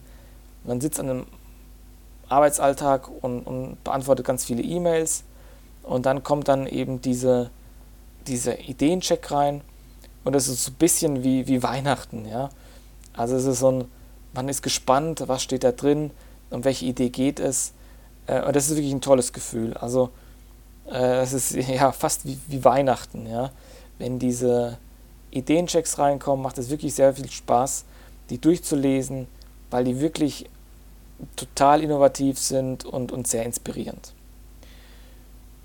man 0.67 0.81
sitzt 0.81 0.99
an 0.99 1.09
einem 1.09 1.25
Arbeitsalltag 2.29 3.09
und, 3.21 3.41
und 3.41 3.83
beantwortet 3.83 4.25
ganz 4.25 4.45
viele 4.45 4.61
E-Mails 4.61 5.23
und 5.83 6.05
dann 6.05 6.23
kommt 6.23 6.47
dann 6.47 6.67
eben 6.67 7.01
diese, 7.01 7.49
dieser 8.27 8.59
Ideencheck 8.59 9.31
rein 9.31 9.61
und 10.23 10.33
das 10.33 10.47
ist 10.49 10.65
so 10.65 10.71
ein 10.71 10.75
bisschen 10.75 11.23
wie, 11.23 11.47
wie 11.47 11.63
Weihnachten. 11.63 12.27
Ja? 12.27 12.49
Also 13.13 13.35
es 13.35 13.45
ist 13.45 13.59
so 13.59 13.71
ein, 13.71 13.85
man 14.33 14.49
ist 14.49 14.61
gespannt, 14.61 15.23
was 15.27 15.41
steht 15.41 15.63
da 15.63 15.71
drin, 15.71 16.11
um 16.49 16.65
welche 16.65 16.85
Idee 16.85 17.09
geht 17.09 17.39
es. 17.39 17.71
Äh, 18.27 18.43
und 18.43 18.55
das 18.55 18.69
ist 18.69 18.75
wirklich 18.75 18.93
ein 18.93 19.01
tolles 19.01 19.31
Gefühl. 19.31 19.75
Also 19.75 20.09
äh, 20.91 21.21
es 21.21 21.31
ist 21.33 21.51
ja 21.55 21.93
fast 21.93 22.25
wie, 22.25 22.37
wie 22.47 22.63
Weihnachten, 22.65 23.25
ja. 23.25 23.51
Wenn 23.99 24.19
diese 24.19 24.77
Ideenchecks 25.31 25.97
reinkommen, 25.97 26.43
macht 26.43 26.57
es 26.57 26.69
wirklich 26.69 26.93
sehr 26.93 27.13
viel 27.13 27.31
Spaß, 27.31 27.85
die 28.29 28.39
durchzulesen, 28.39 29.27
weil 29.71 29.85
die 29.85 29.99
wirklich 29.99 30.49
total 31.35 31.83
innovativ 31.83 32.39
sind 32.39 32.85
und, 32.85 33.11
und 33.11 33.27
sehr 33.27 33.43
inspirierend. 33.43 34.13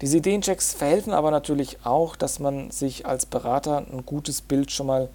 Diese 0.00 0.18
Ideenchecks 0.18 0.74
verhelfen 0.74 1.12
aber 1.12 1.30
natürlich 1.30 1.78
auch, 1.84 2.16
dass 2.16 2.40
man 2.40 2.70
sich 2.70 3.06
als 3.06 3.24
Berater 3.24 3.78
ein 3.78 4.04
gutes 4.04 4.42
Bild 4.42 4.72
schon 4.72 4.86
mal 4.86 5.08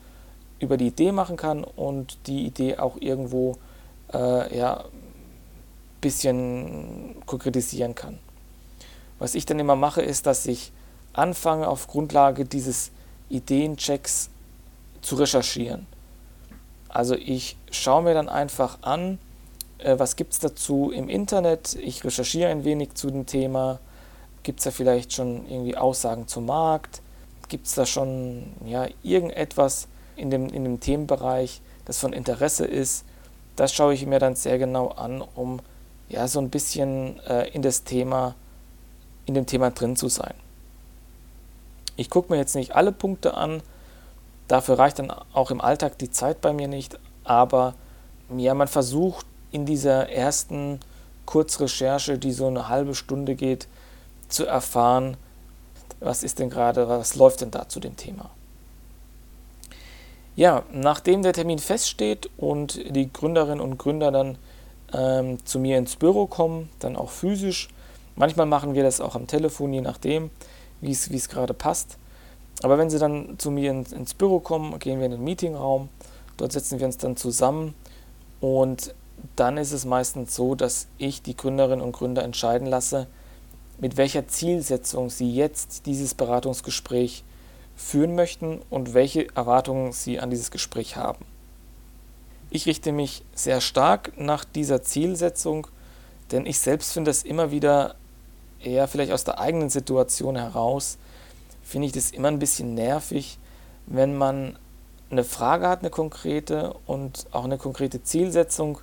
über 0.59 0.77
die 0.77 0.87
Idee 0.87 1.11
machen 1.11 1.35
kann 1.35 1.63
und 1.63 2.17
die 2.27 2.45
Idee 2.45 2.77
auch 2.77 2.95
irgendwo 2.99 3.57
äh, 4.13 4.57
ja, 4.57 4.85
bisschen 5.99 7.15
konkretisieren 7.25 7.95
kann. 7.95 8.17
Was 9.19 9.35
ich 9.35 9.45
dann 9.45 9.59
immer 9.59 9.75
mache, 9.75 10.01
ist, 10.01 10.25
dass 10.25 10.45
ich 10.45 10.71
anfange, 11.13 11.67
auf 11.67 11.87
Grundlage 11.87 12.45
dieses 12.45 12.91
Ideenchecks 13.29 14.29
zu 15.01 15.15
recherchieren. 15.15 15.85
Also 16.87 17.15
ich 17.15 17.57
schaue 17.71 18.03
mir 18.03 18.13
dann 18.13 18.29
einfach 18.29 18.79
an, 18.83 19.19
äh, 19.79 19.97
was 19.97 20.15
gibt 20.15 20.33
es 20.33 20.39
dazu 20.39 20.91
im 20.91 21.09
Internet. 21.09 21.75
Ich 21.75 22.03
recherchiere 22.03 22.49
ein 22.49 22.63
wenig 22.63 22.93
zu 22.95 23.09
dem 23.09 23.25
Thema. 23.25 23.79
Gibt 24.43 24.59
es 24.59 24.65
da 24.65 24.71
vielleicht 24.71 25.13
schon 25.13 25.49
irgendwie 25.49 25.75
Aussagen 25.75 26.27
zum 26.27 26.45
Markt? 26.45 27.01
Gibt 27.49 27.67
es 27.67 27.75
da 27.75 27.85
schon 27.85 28.43
ja, 28.65 28.87
irgendetwas 29.03 29.87
in 30.15 30.29
dem, 30.29 30.47
in 30.49 30.63
dem 30.63 30.79
Themenbereich, 30.79 31.61
das 31.85 31.99
von 31.99 32.13
Interesse 32.13 32.65
ist? 32.65 33.05
Das 33.55 33.73
schaue 33.73 33.93
ich 33.93 34.05
mir 34.05 34.19
dann 34.19 34.35
sehr 34.35 34.57
genau 34.57 34.89
an, 34.89 35.21
um 35.21 35.59
ja, 36.09 36.27
so 36.27 36.39
ein 36.39 36.49
bisschen 36.49 37.19
äh, 37.21 37.49
in 37.49 37.61
das 37.61 37.83
Thema 37.83 38.35
in 39.27 39.33
dem 39.33 39.45
Thema 39.45 39.69
drin 39.69 39.95
zu 39.95 40.07
sein. 40.07 40.33
Ich 41.95 42.09
gucke 42.09 42.31
mir 42.31 42.39
jetzt 42.39 42.55
nicht 42.55 42.73
alle 42.73 42.91
Punkte 42.91 43.35
an, 43.35 43.61
dafür 44.47 44.79
reicht 44.79 44.99
dann 44.99 45.11
auch 45.33 45.51
im 45.51 45.61
Alltag 45.61 45.99
die 45.99 46.09
Zeit 46.09 46.41
bei 46.41 46.53
mir 46.53 46.67
nicht, 46.67 46.97
aber 47.23 47.75
ja, 48.35 48.53
man 48.53 48.67
versucht 48.67 49.25
in 49.57 49.65
dieser 49.65 50.09
ersten 50.09 50.79
Kurzrecherche, 51.25 52.17
die 52.17 52.31
so 52.31 52.47
eine 52.47 52.69
halbe 52.69 52.95
Stunde 52.95 53.35
geht, 53.35 53.67
zu 54.29 54.45
erfahren, 54.45 55.17
was 55.99 56.23
ist 56.23 56.39
denn 56.39 56.49
gerade, 56.49 56.87
was 56.87 57.15
läuft 57.15 57.41
denn 57.41 57.51
da 57.51 57.67
zu 57.67 57.79
dem 57.79 57.95
Thema. 57.95 58.29
Ja, 60.35 60.63
nachdem 60.71 61.23
der 61.23 61.33
Termin 61.33 61.59
feststeht 61.59 62.29
und 62.37 62.95
die 62.95 63.11
Gründerinnen 63.11 63.59
und 63.59 63.77
Gründer 63.79 64.11
dann 64.11 64.37
ähm, 64.93 65.43
zu 65.45 65.59
mir 65.59 65.77
ins 65.77 65.95
Büro 65.95 66.27
kommen, 66.27 66.69
dann 66.79 66.95
auch 66.95 67.09
physisch, 67.09 67.69
Manchmal 68.17 68.47
machen 68.47 68.73
wir 68.73 68.81
das 68.81 68.99
auch 68.99 69.13
am 69.13 69.27
Telefon, 69.27 69.73
je 69.73 69.81
nachdem, 69.81 70.31
wie 70.81 70.91
es 70.91 71.29
gerade 71.29 71.53
passt. 71.53 71.99
Aber 72.63 72.79
wenn 72.79 72.89
Sie 72.89 72.97
dann 72.97 73.37
zu 73.37 73.51
mir 73.51 73.69
ins, 73.69 73.91
ins 73.91 74.15
Büro 74.15 74.39
kommen, 74.39 74.79
gehen 74.79 74.97
wir 74.97 75.05
in 75.05 75.11
den 75.11 75.23
Meetingraum 75.23 75.89
Dort 76.35 76.51
setzen 76.51 76.79
wir 76.79 76.85
uns 76.85 76.97
dann 76.97 77.15
zusammen 77.17 77.73
und 78.41 78.93
dann 79.35 79.57
ist 79.57 79.71
es 79.71 79.85
meistens 79.85 80.35
so, 80.35 80.55
dass 80.55 80.87
ich 80.97 81.21
die 81.21 81.35
Gründerinnen 81.35 81.81
und 81.81 81.91
Gründer 81.91 82.23
entscheiden 82.23 82.67
lasse, 82.67 83.07
mit 83.79 83.97
welcher 83.97 84.27
Zielsetzung 84.27 85.09
sie 85.09 85.33
jetzt 85.33 85.85
dieses 85.85 86.13
Beratungsgespräch 86.13 87.23
führen 87.75 88.15
möchten 88.15 88.61
und 88.69 88.93
welche 88.93 89.33
Erwartungen 89.35 89.91
sie 89.91 90.19
an 90.19 90.29
dieses 90.29 90.51
Gespräch 90.51 90.95
haben. 90.95 91.25
Ich 92.49 92.65
richte 92.65 92.91
mich 92.91 93.23
sehr 93.35 93.61
stark 93.61 94.13
nach 94.17 94.45
dieser 94.45 94.81
Zielsetzung, 94.81 95.67
denn 96.31 96.45
ich 96.45 96.59
selbst 96.59 96.93
finde 96.93 97.11
es 97.11 97.23
immer 97.23 97.51
wieder 97.51 97.95
eher 98.63 98.87
vielleicht 98.87 99.11
aus 99.11 99.23
der 99.23 99.39
eigenen 99.39 99.69
Situation 99.69 100.35
heraus, 100.35 100.97
finde 101.63 101.87
ich 101.87 101.93
das 101.93 102.11
immer 102.11 102.29
ein 102.29 102.39
bisschen 102.39 102.73
nervig, 102.73 103.37
wenn 103.85 104.17
man 104.17 104.57
eine 105.09 105.23
Frage 105.23 105.67
hat, 105.67 105.79
eine 105.79 105.89
konkrete 105.89 106.73
und 106.85 107.27
auch 107.31 107.43
eine 107.43 107.57
konkrete 107.57 108.03
Zielsetzung. 108.03 108.79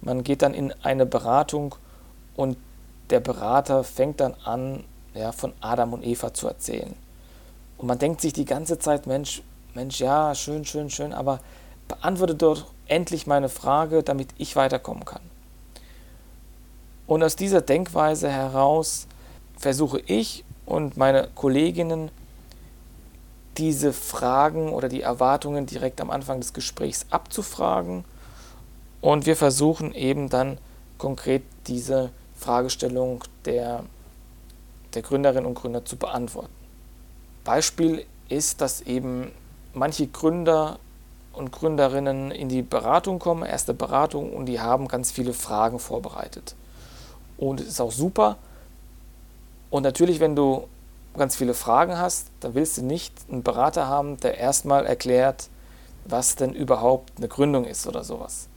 Man 0.00 0.24
geht 0.24 0.42
dann 0.42 0.54
in 0.54 0.72
eine 0.82 1.06
Beratung 1.06 1.74
und 2.36 2.56
der 3.10 3.20
Berater 3.20 3.84
fängt 3.84 4.20
dann 4.20 4.34
an, 4.44 4.84
ja, 5.14 5.32
von 5.32 5.52
Adam 5.60 5.92
und 5.92 6.04
Eva 6.04 6.32
zu 6.32 6.46
erzählen. 6.46 6.94
Und 7.76 7.86
man 7.86 7.98
denkt 7.98 8.20
sich 8.20 8.32
die 8.32 8.44
ganze 8.44 8.78
Zeit, 8.78 9.06
Mensch, 9.06 9.42
Mensch, 9.74 10.00
ja, 10.00 10.34
schön, 10.34 10.64
schön, 10.64 10.90
schön, 10.90 11.12
aber 11.12 11.40
beantworte 11.88 12.34
doch 12.34 12.66
endlich 12.86 13.26
meine 13.26 13.48
Frage, 13.48 14.02
damit 14.02 14.28
ich 14.38 14.56
weiterkommen 14.56 15.04
kann. 15.04 15.22
Und 17.06 17.22
aus 17.22 17.36
dieser 17.36 17.60
Denkweise 17.60 18.30
heraus 18.30 19.06
versuche 19.58 20.00
ich 20.00 20.44
und 20.64 20.96
meine 20.96 21.28
Kolleginnen 21.34 22.10
diese 23.58 23.92
Fragen 23.92 24.72
oder 24.72 24.88
die 24.88 25.02
Erwartungen 25.02 25.66
direkt 25.66 26.00
am 26.00 26.10
Anfang 26.10 26.40
des 26.40 26.52
Gesprächs 26.52 27.06
abzufragen 27.10 28.04
und 29.00 29.26
wir 29.26 29.36
versuchen 29.36 29.94
eben 29.94 30.28
dann 30.28 30.58
konkret 30.98 31.42
diese 31.66 32.10
Fragestellung 32.36 33.24
der, 33.44 33.84
der 34.94 35.02
Gründerinnen 35.02 35.46
und 35.46 35.54
Gründer 35.54 35.84
zu 35.84 35.96
beantworten. 35.96 36.52
Beispiel 37.44 38.04
ist, 38.28 38.60
dass 38.60 38.82
eben 38.82 39.32
manche 39.72 40.06
Gründer 40.06 40.78
und 41.32 41.52
Gründerinnen 41.52 42.30
in 42.30 42.48
die 42.48 42.62
Beratung 42.62 43.18
kommen, 43.18 43.44
erste 43.44 43.72
Beratung, 43.72 44.32
und 44.32 44.46
die 44.46 44.60
haben 44.60 44.88
ganz 44.88 45.10
viele 45.10 45.32
Fragen 45.32 45.78
vorbereitet. 45.78 46.54
Und 47.38 47.60
es 47.60 47.68
ist 47.68 47.80
auch 47.80 47.92
super. 47.92 48.36
Und 49.70 49.84
natürlich, 49.84 50.20
wenn 50.20 50.36
du 50.36 50.66
ganz 51.16 51.36
viele 51.36 51.54
Fragen 51.54 51.96
hast, 51.96 52.30
dann 52.40 52.54
willst 52.54 52.76
du 52.76 52.82
nicht 52.82 53.14
einen 53.30 53.42
Berater 53.42 53.86
haben, 53.86 54.18
der 54.18 54.36
erstmal 54.38 54.84
erklärt, 54.84 55.48
was 56.04 56.34
denn 56.34 56.52
überhaupt 56.52 57.12
eine 57.16 57.28
Gründung 57.28 57.64
ist 57.64 57.86
oder 57.86 58.04
sowas. 58.04 58.49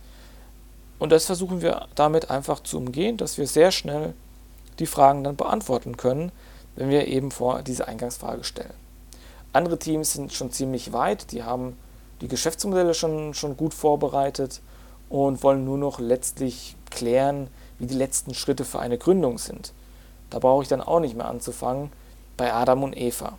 Und 1.00 1.12
das 1.12 1.26
versuchen 1.26 1.62
wir 1.62 1.88
damit 1.96 2.30
einfach 2.30 2.62
zu 2.62 2.78
umgehen, 2.78 3.18
dass 3.18 3.38
wir 3.38 3.48
sehr 3.48 3.72
schnell 3.72 4.14
die 4.80 4.86
Fragen 4.86 5.24
dann 5.24 5.36
beantworten 5.36 5.98
können, 5.98 6.32
wenn 6.76 6.90
wir 6.90 7.08
eben 7.08 7.32
vor 7.32 7.62
diese 7.62 7.88
Eingangsfrage 7.88 8.44
stellen. 8.44 8.74
Andere 9.52 9.78
Teams 9.78 10.14
sind 10.14 10.34
schon 10.34 10.52
ziemlich 10.52 10.94
weit, 10.94 11.32
die 11.32 11.44
haben 11.44 11.78
die 12.22 12.28
Geschäftsmodelle 12.28 12.94
schon, 12.94 13.34
schon 13.34 13.58
gut 13.58 13.74
vorbereitet 13.74 14.62
und 15.10 15.44
wollen 15.44 15.66
nur 15.66 15.78
noch 15.78 16.00
letztlich 16.00 16.76
klären, 16.90 17.50
wie 17.78 17.86
die 17.86 17.94
letzten 17.94 18.34
Schritte 18.34 18.66
für 18.66 18.80
eine 18.80 18.98
Gründung 18.98 19.38
sind. 19.38 19.74
Da 20.30 20.40
brauche 20.40 20.64
ich 20.64 20.70
dann 20.70 20.82
auch 20.82 21.00
nicht 21.00 21.16
mehr 21.16 21.28
anzufangen 21.28 21.92
bei 22.38 22.52
Adam 22.52 22.84
und 22.84 22.98
Eva. 22.98 23.38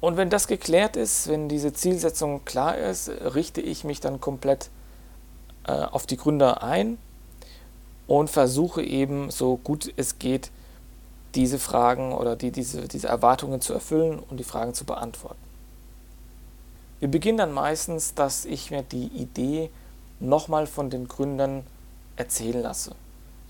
Und 0.00 0.16
wenn 0.16 0.30
das 0.30 0.46
geklärt 0.46 0.96
ist, 0.96 1.28
wenn 1.28 1.48
diese 1.48 1.72
Zielsetzung 1.72 2.44
klar 2.44 2.76
ist, 2.76 3.08
richte 3.08 3.60
ich 3.60 3.82
mich 3.82 4.00
dann 4.00 4.20
komplett 4.20 4.70
äh, 5.66 5.72
auf 5.72 6.06
die 6.06 6.16
Gründer 6.16 6.62
ein 6.62 6.98
und 8.06 8.30
versuche 8.30 8.82
eben 8.82 9.30
so 9.30 9.56
gut 9.56 9.92
es 9.96 10.18
geht, 10.18 10.50
diese 11.34 11.58
Fragen 11.58 12.12
oder 12.12 12.36
die, 12.36 12.50
diese, 12.50 12.88
diese 12.88 13.08
Erwartungen 13.08 13.60
zu 13.60 13.74
erfüllen 13.74 14.18
und 14.18 14.38
die 14.38 14.44
Fragen 14.44 14.74
zu 14.74 14.84
beantworten. 14.84 15.40
Wir 16.98 17.08
beginnen 17.08 17.38
dann 17.38 17.52
meistens, 17.52 18.14
dass 18.14 18.46
ich 18.46 18.70
mir 18.70 18.82
die 18.82 19.08
Idee 19.08 19.70
nochmal 20.18 20.66
von 20.66 20.88
den 20.88 21.08
Gründern 21.08 21.64
erzählen 22.16 22.62
lasse. 22.62 22.92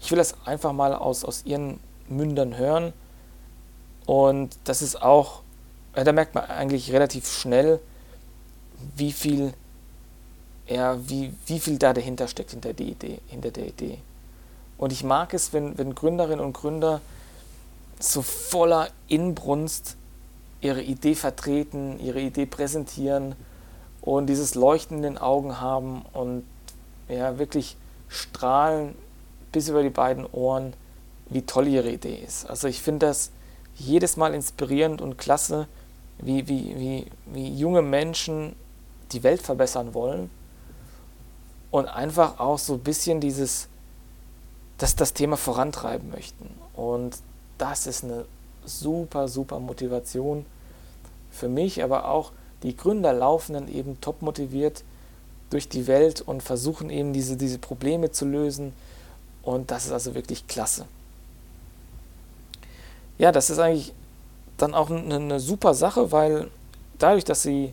Ich 0.00 0.10
will 0.10 0.18
das 0.18 0.34
einfach 0.44 0.72
mal 0.72 0.94
aus, 0.94 1.24
aus 1.24 1.44
ihren 1.44 1.78
Mündern 2.08 2.56
hören. 2.56 2.92
Und 4.04 4.56
das 4.64 4.82
ist 4.82 5.00
auch, 5.00 5.42
da 5.94 6.12
merkt 6.12 6.34
man 6.34 6.44
eigentlich 6.44 6.92
relativ 6.92 7.30
schnell, 7.30 7.80
wie 8.96 9.12
viel, 9.12 9.54
ja, 10.68 10.98
wie, 11.08 11.32
wie 11.46 11.60
viel 11.60 11.78
da 11.78 11.92
dahinter 11.92 12.28
steckt 12.28 12.50
hinter, 12.50 12.72
die 12.72 12.90
Idee, 12.90 13.18
hinter 13.28 13.50
der 13.50 13.66
Idee. 13.66 13.98
Und 14.78 14.92
ich 14.92 15.04
mag 15.04 15.32
es, 15.32 15.52
wenn, 15.52 15.78
wenn 15.78 15.94
Gründerinnen 15.94 16.40
und 16.44 16.52
Gründer 16.52 17.00
so 17.98 18.22
voller 18.22 18.88
Inbrunst 19.08 19.96
ihre 20.60 20.82
Idee 20.82 21.14
vertreten, 21.14 21.98
ihre 22.00 22.20
Idee 22.20 22.46
präsentieren 22.46 23.36
und 24.00 24.26
dieses 24.26 24.54
Leuchten 24.54 24.98
in 24.98 25.02
den 25.02 25.18
Augen 25.18 25.60
haben 25.60 26.02
und 26.12 26.44
ja, 27.08 27.38
wirklich 27.38 27.76
strahlen 28.08 28.94
bis 29.52 29.68
über 29.68 29.82
die 29.82 29.90
beiden 29.90 30.26
Ohren, 30.26 30.74
wie 31.30 31.42
toll 31.42 31.68
ihre 31.68 31.90
Idee 31.90 32.16
ist. 32.16 32.48
Also 32.50 32.68
ich 32.68 32.82
finde 32.82 33.06
das 33.06 33.30
jedes 33.76 34.16
Mal 34.16 34.34
inspirierend 34.34 35.00
und 35.00 35.16
klasse, 35.16 35.68
wie, 36.18 36.48
wie, 36.48 36.74
wie, 36.76 37.06
wie 37.26 37.54
junge 37.54 37.82
Menschen 37.82 38.56
die 39.12 39.22
Welt 39.22 39.42
verbessern 39.42 39.94
wollen 39.94 40.30
und 41.70 41.86
einfach 41.86 42.38
auch 42.38 42.58
so 42.58 42.74
ein 42.74 42.80
bisschen 42.80 43.20
dieses, 43.20 43.68
dass 44.78 44.96
das 44.96 45.12
Thema 45.12 45.36
vorantreiben 45.36 46.10
möchten. 46.10 46.48
Und 46.74 47.16
das 47.58 47.86
ist 47.86 48.04
eine 48.04 48.24
super, 48.64 49.28
super 49.28 49.58
Motivation 49.58 50.44
für 51.30 51.48
mich, 51.48 51.82
aber 51.82 52.08
auch 52.08 52.32
die 52.62 52.76
Gründer 52.76 53.12
laufen 53.12 53.54
dann 53.54 53.68
eben 53.68 54.00
top 54.00 54.22
motiviert 54.22 54.82
durch 55.50 55.68
die 55.68 55.86
Welt 55.86 56.20
und 56.20 56.42
versuchen 56.42 56.90
eben 56.90 57.12
diese, 57.12 57.36
diese 57.36 57.58
Probleme 57.58 58.10
zu 58.10 58.24
lösen. 58.24 58.72
Und 59.42 59.70
das 59.70 59.86
ist 59.86 59.92
also 59.92 60.14
wirklich 60.14 60.46
klasse. 60.46 60.86
Ja, 63.18 63.32
das 63.32 63.50
ist 63.50 63.58
eigentlich 63.58 63.92
dann 64.56 64.74
auch 64.74 64.90
eine, 64.90 65.14
eine 65.14 65.40
super 65.40 65.74
Sache, 65.74 66.10
weil 66.12 66.50
dadurch, 66.98 67.24
dass 67.24 67.42
sie 67.42 67.72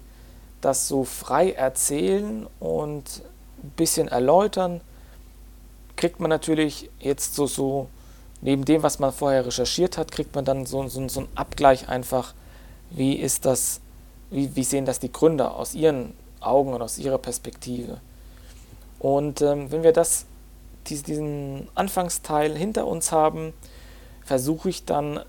das 0.61 0.87
so 0.87 1.03
frei 1.03 1.51
erzählen 1.51 2.47
und 2.59 3.23
ein 3.63 3.71
bisschen 3.75 4.07
erläutern, 4.07 4.81
kriegt 5.95 6.19
man 6.19 6.29
natürlich 6.29 6.89
jetzt 6.99 7.35
so, 7.35 7.47
so 7.47 7.87
neben 8.41 8.65
dem, 8.65 8.83
was 8.83 8.99
man 8.99 9.11
vorher 9.11 9.45
recherchiert 9.45 9.97
hat, 9.97 10.11
kriegt 10.11 10.35
man 10.35 10.45
dann 10.45 10.65
so, 10.65 10.87
so, 10.87 11.07
so 11.07 11.21
einen 11.21 11.29
Abgleich 11.35 11.87
einfach, 11.87 12.33
wie 12.89 13.15
ist 13.15 13.45
das, 13.45 13.79
wie, 14.29 14.55
wie 14.55 14.63
sehen 14.63 14.85
das 14.85 14.99
die 14.99 15.11
Gründer 15.11 15.55
aus 15.55 15.73
ihren 15.75 16.13
Augen 16.41 16.73
und 16.73 16.81
aus 16.81 16.97
ihrer 16.97 17.17
Perspektive. 17.17 18.01
Und 18.99 19.41
ähm, 19.41 19.71
wenn 19.71 19.83
wir 19.83 19.93
das, 19.93 20.25
diesen 20.87 21.69
Anfangsteil 21.75 22.55
hinter 22.57 22.85
uns 22.85 23.11
haben, 23.11 23.53
versuche 24.25 24.69
ich 24.69 24.85
dann 24.85 25.21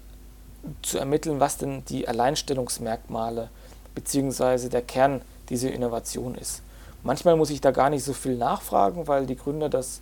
zu 0.83 0.99
ermitteln, 0.99 1.41
was 1.41 1.59
denn 1.59 1.85
die 1.85 2.09
Alleinstellungsmerkmale 2.09 3.51
bzw. 3.95 4.69
der 4.69 4.83
Kern 4.83 5.23
dieser 5.49 5.71
Innovation 5.73 6.35
ist. 6.35 6.63
Manchmal 7.05 7.37
muss 7.37 7.51
ich 7.51 7.61
da 7.61 7.71
gar 7.71 7.91
nicht 7.91 8.03
so 8.03 8.15
viel 8.15 8.37
nachfragen, 8.37 9.07
weil 9.07 9.27
die 9.27 9.37
Gründer 9.37 9.69
das 9.69 10.01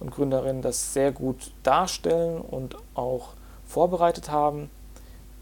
und 0.00 0.10
Gründerinnen 0.10 0.62
das 0.62 0.92
sehr 0.92 1.10
gut 1.10 1.52
darstellen 1.62 2.40
und 2.40 2.76
auch 2.94 3.30
vorbereitet 3.66 4.30
haben. 4.30 4.70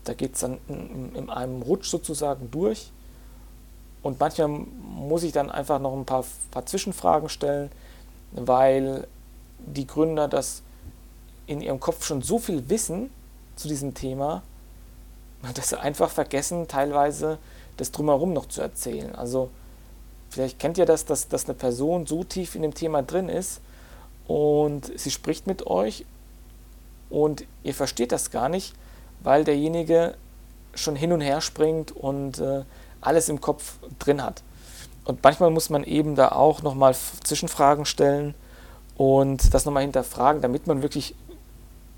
Da 0.04 0.14
geht 0.14 0.34
es 0.34 0.40
dann 0.40 0.58
in, 0.68 1.14
in, 1.14 1.30
einem 1.30 1.62
Rutsch 1.62 1.88
sozusagen 1.88 2.50
durch. 2.50 2.92
Und 4.02 4.20
manchmal 4.20 4.48
muss 4.48 5.24
ich 5.24 5.32
dann 5.32 5.50
einfach 5.50 5.80
noch 5.80 5.94
ein 5.94 6.04
paar, 6.04 6.24
paar 6.52 6.64
Zwischenfragen 6.64 7.28
stellen, 7.28 7.70
weil 8.32 9.06
die 9.58 9.86
Gründer 9.86 10.28
das 10.28 10.62
in 11.46 11.60
ihrem 11.60 11.80
Kopf 11.80 12.04
schon 12.04 12.22
so 12.22 12.38
viel 12.38 12.68
wissen 12.68 13.10
zu 13.56 13.66
diesem 13.66 13.94
Thema, 13.94 14.42
dass 15.54 15.70
sie 15.70 15.80
einfach 15.80 16.10
vergessen, 16.10 16.68
teilweise 16.68 17.38
das 17.76 17.90
drumherum 17.90 18.32
noch 18.32 18.46
zu 18.46 18.60
erzählen. 18.60 19.14
Also 19.14 19.50
vielleicht 20.30 20.58
kennt 20.58 20.78
ihr 20.78 20.86
das, 20.86 21.04
dass, 21.04 21.28
dass 21.28 21.44
eine 21.44 21.54
Person 21.54 22.06
so 22.06 22.24
tief 22.24 22.54
in 22.54 22.62
dem 22.62 22.74
Thema 22.74 23.02
drin 23.02 23.28
ist, 23.28 23.60
und 24.30 24.92
sie 24.96 25.10
spricht 25.10 25.48
mit 25.48 25.66
euch 25.66 26.04
und 27.10 27.44
ihr 27.64 27.74
versteht 27.74 28.12
das 28.12 28.30
gar 28.30 28.48
nicht, 28.48 28.74
weil 29.24 29.42
derjenige 29.42 30.14
schon 30.72 30.94
hin 30.94 31.10
und 31.10 31.20
her 31.20 31.40
springt 31.40 31.90
und 31.90 32.38
äh, 32.38 32.62
alles 33.00 33.28
im 33.28 33.40
Kopf 33.40 33.78
drin 33.98 34.22
hat. 34.22 34.44
Und 35.04 35.20
manchmal 35.24 35.50
muss 35.50 35.68
man 35.68 35.82
eben 35.82 36.14
da 36.14 36.28
auch 36.28 36.62
nochmal 36.62 36.94
Zwischenfragen 37.24 37.86
stellen 37.86 38.36
und 38.96 39.52
das 39.52 39.64
nochmal 39.64 39.82
hinterfragen, 39.82 40.42
damit 40.42 40.68
man 40.68 40.80
wirklich 40.80 41.16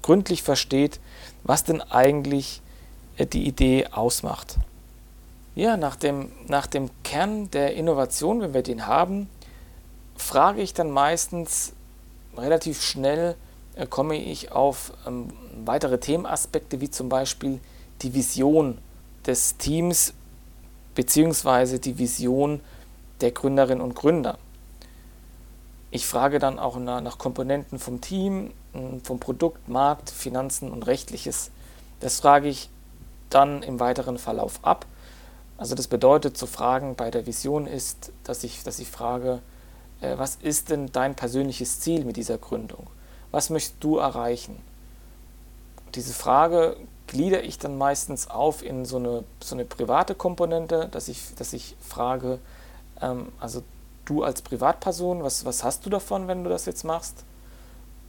gründlich 0.00 0.42
versteht, 0.42 1.00
was 1.42 1.64
denn 1.64 1.82
eigentlich 1.82 2.62
äh, 3.18 3.26
die 3.26 3.46
Idee 3.46 3.88
ausmacht. 3.88 4.56
Ja, 5.54 5.76
nach 5.76 5.96
dem, 5.96 6.32
nach 6.48 6.66
dem 6.66 6.88
Kern 7.02 7.50
der 7.50 7.74
Innovation, 7.74 8.40
wenn 8.40 8.54
wir 8.54 8.62
den 8.62 8.86
haben, 8.86 9.28
frage 10.16 10.62
ich 10.62 10.72
dann 10.72 10.90
meistens 10.90 11.74
relativ 12.36 12.82
schnell, 12.82 13.36
äh, 13.74 13.86
komme 13.86 14.16
ich 14.16 14.50
auf 14.50 14.92
ähm, 15.06 15.28
weitere 15.66 15.98
Themenaspekte, 15.98 16.80
wie 16.80 16.90
zum 16.90 17.10
Beispiel 17.10 17.60
die 18.00 18.14
Vision 18.14 18.78
des 19.26 19.58
Teams 19.58 20.14
beziehungsweise 20.94 21.78
die 21.78 21.98
Vision 21.98 22.60
der 23.20 23.32
Gründerinnen 23.32 23.82
und 23.82 23.94
Gründer. 23.94 24.38
Ich 25.90 26.06
frage 26.06 26.38
dann 26.38 26.58
auch 26.58 26.78
nach, 26.78 27.02
nach 27.02 27.18
Komponenten 27.18 27.78
vom 27.78 28.00
Team, 28.00 28.52
vom 29.04 29.20
Produkt, 29.20 29.68
Markt, 29.68 30.08
Finanzen 30.08 30.70
und 30.70 30.86
Rechtliches. 30.86 31.50
Das 32.00 32.20
frage 32.20 32.48
ich 32.48 32.70
dann 33.28 33.62
im 33.62 33.80
weiteren 33.80 34.16
Verlauf 34.16 34.58
ab 34.62 34.86
also 35.62 35.76
das 35.76 35.86
bedeutet, 35.86 36.36
zu 36.36 36.48
fragen 36.48 36.96
bei 36.96 37.12
der 37.12 37.24
Vision 37.24 37.68
ist, 37.68 38.10
dass 38.24 38.42
ich, 38.42 38.64
dass 38.64 38.80
ich 38.80 38.90
frage, 38.90 39.38
äh, 40.00 40.18
was 40.18 40.34
ist 40.34 40.70
denn 40.70 40.90
dein 40.90 41.14
persönliches 41.14 41.78
Ziel 41.78 42.04
mit 42.04 42.16
dieser 42.16 42.36
Gründung? 42.36 42.88
Was 43.30 43.48
möchtest 43.48 43.76
du 43.78 43.98
erreichen? 43.98 44.60
Diese 45.94 46.14
Frage 46.14 46.76
gliedere 47.06 47.42
ich 47.42 47.60
dann 47.60 47.78
meistens 47.78 48.28
auf 48.28 48.64
in 48.64 48.84
so 48.84 48.96
eine, 48.96 49.22
so 49.40 49.54
eine 49.54 49.64
private 49.64 50.16
Komponente, 50.16 50.88
dass 50.90 51.06
ich, 51.06 51.32
dass 51.36 51.52
ich 51.52 51.76
frage, 51.80 52.40
ähm, 53.00 53.28
also 53.38 53.62
du 54.04 54.24
als 54.24 54.42
Privatperson, 54.42 55.22
was, 55.22 55.44
was 55.44 55.62
hast 55.62 55.86
du 55.86 55.90
davon, 55.90 56.26
wenn 56.26 56.42
du 56.42 56.50
das 56.50 56.66
jetzt 56.66 56.82
machst? 56.82 57.22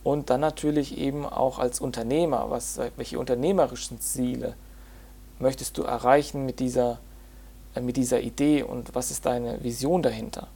Und 0.03 0.31
dann 0.31 0.41
natürlich 0.41 0.97
eben 0.97 1.23
auch 1.23 1.59
als 1.59 1.79
Unternehmer, 1.79 2.49
was, 2.49 2.79
welche 2.95 3.19
unternehmerischen 3.19 4.01
Ziele 4.01 4.55
möchtest 5.37 5.77
du 5.77 5.83
erreichen 5.83 6.47
mit 6.47 6.59
dieser 6.59 6.93
äh, 6.93 7.12
mit 7.81 7.97
dieser 7.97 8.21
Idee 8.21 8.63
und 8.63 8.93
was 8.95 9.11
ist 9.11 9.25
deine 9.25 9.63
Vision 9.63 10.01
dahinter? 10.03 10.47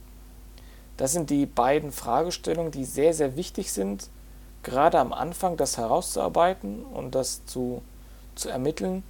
Das 0.97 1.11
sind 1.11 1.29
die 1.29 1.45
beiden 1.45 1.91
Fragestellungen, 1.91 2.71
die 2.71 2.85
sehr, 2.85 3.13
sehr 3.13 3.35
wichtig 3.35 3.71
sind, 3.71 4.09
gerade 4.63 4.99
am 4.99 5.13
Anfang 5.13 5.55
das 5.57 5.77
herauszuarbeiten 5.77 6.83
und 6.83 7.15
das 7.15 7.45
zu, 7.45 7.81
zu 8.35 8.49
ermitteln. 8.49 9.03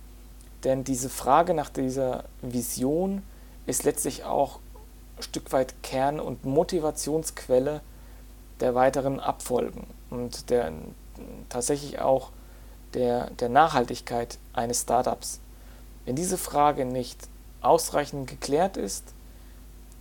Denn 0.64 0.84
diese 0.84 1.10
Frage 1.10 1.54
nach 1.54 1.70
dieser 1.70 2.26
Vision 2.42 3.24
ist 3.66 3.84
letztlich 3.84 4.26
auch 4.26 4.60
ein 5.18 5.24
Stück 5.24 5.52
weit 5.54 5.82
Kern- 5.82 6.20
und 6.20 6.46
Motivationsquelle 6.46 7.82
der 8.60 8.76
weiteren 8.76 9.20
Abfolgen 9.20 9.88
und 10.10 10.50
der, 10.50 10.72
tatsächlich 11.50 12.00
auch 12.00 12.32
der, 12.94 13.30
der 13.32 13.50
Nachhaltigkeit 13.50 14.38
eines 14.54 14.82
Startups. 14.82 15.40
Wenn 16.06 16.16
diese 16.16 16.38
Frage 16.38 16.86
nicht 16.86 17.28
ausreichend 17.62 18.30
geklärt 18.30 18.78
ist, 18.78 19.14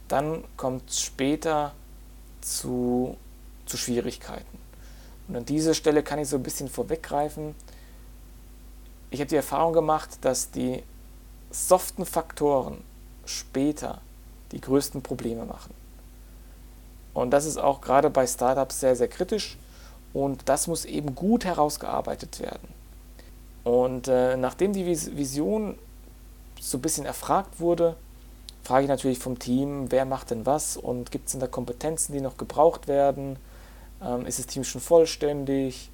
dann 0.08 0.44
kommt 0.56 0.90
es 0.90 1.00
später 1.00 1.72
zu, 2.40 3.16
zu 3.66 3.76
Schwierigkeiten. 3.76 4.58
Und 5.28 5.36
an 5.36 5.44
dieser 5.44 5.74
Stelle 5.74 6.02
kann 6.02 6.18
ich 6.18 6.28
so 6.28 6.36
ein 6.36 6.42
bisschen 6.42 6.68
vorweggreifen. 6.68 7.54
Ich 9.10 9.20
habe 9.20 9.28
die 9.28 9.36
Erfahrung 9.36 9.72
gemacht, 9.72 10.18
dass 10.20 10.50
die 10.50 10.82
soften 11.50 12.06
Faktoren 12.06 12.78
später 13.24 14.00
die 14.52 14.60
größten 14.60 15.02
Probleme 15.02 15.44
machen. 15.44 15.74
Und 17.14 17.30
das 17.30 17.46
ist 17.46 17.56
auch 17.56 17.80
gerade 17.80 18.10
bei 18.10 18.26
Startups 18.26 18.80
sehr, 18.80 18.94
sehr 18.94 19.08
kritisch 19.08 19.56
und 20.12 20.48
das 20.48 20.66
muss 20.66 20.84
eben 20.84 21.14
gut 21.14 21.44
herausgearbeitet 21.44 22.40
werden. 22.40 22.68
Und 23.64 24.06
äh, 24.06 24.36
nachdem 24.36 24.72
die 24.72 24.86
Vision 24.86 25.78
so 26.60 26.78
ein 26.78 26.82
bisschen 26.82 27.06
erfragt 27.06 27.60
wurde, 27.60 27.96
frage 28.62 28.84
ich 28.84 28.88
natürlich 28.88 29.18
vom 29.18 29.38
Team, 29.38 29.90
wer 29.90 30.04
macht 30.04 30.30
denn 30.30 30.44
was 30.44 30.76
und 30.76 31.10
gibt 31.10 31.26
es 31.26 31.32
denn 31.32 31.40
da 31.40 31.46
Kompetenzen, 31.46 32.12
die 32.12 32.20
noch 32.20 32.36
gebraucht 32.36 32.88
werden? 32.88 33.36
Ähm, 34.02 34.26
ist 34.26 34.38
das 34.38 34.46
Team 34.46 34.64
schon 34.64 34.80
vollständig? 34.80 35.90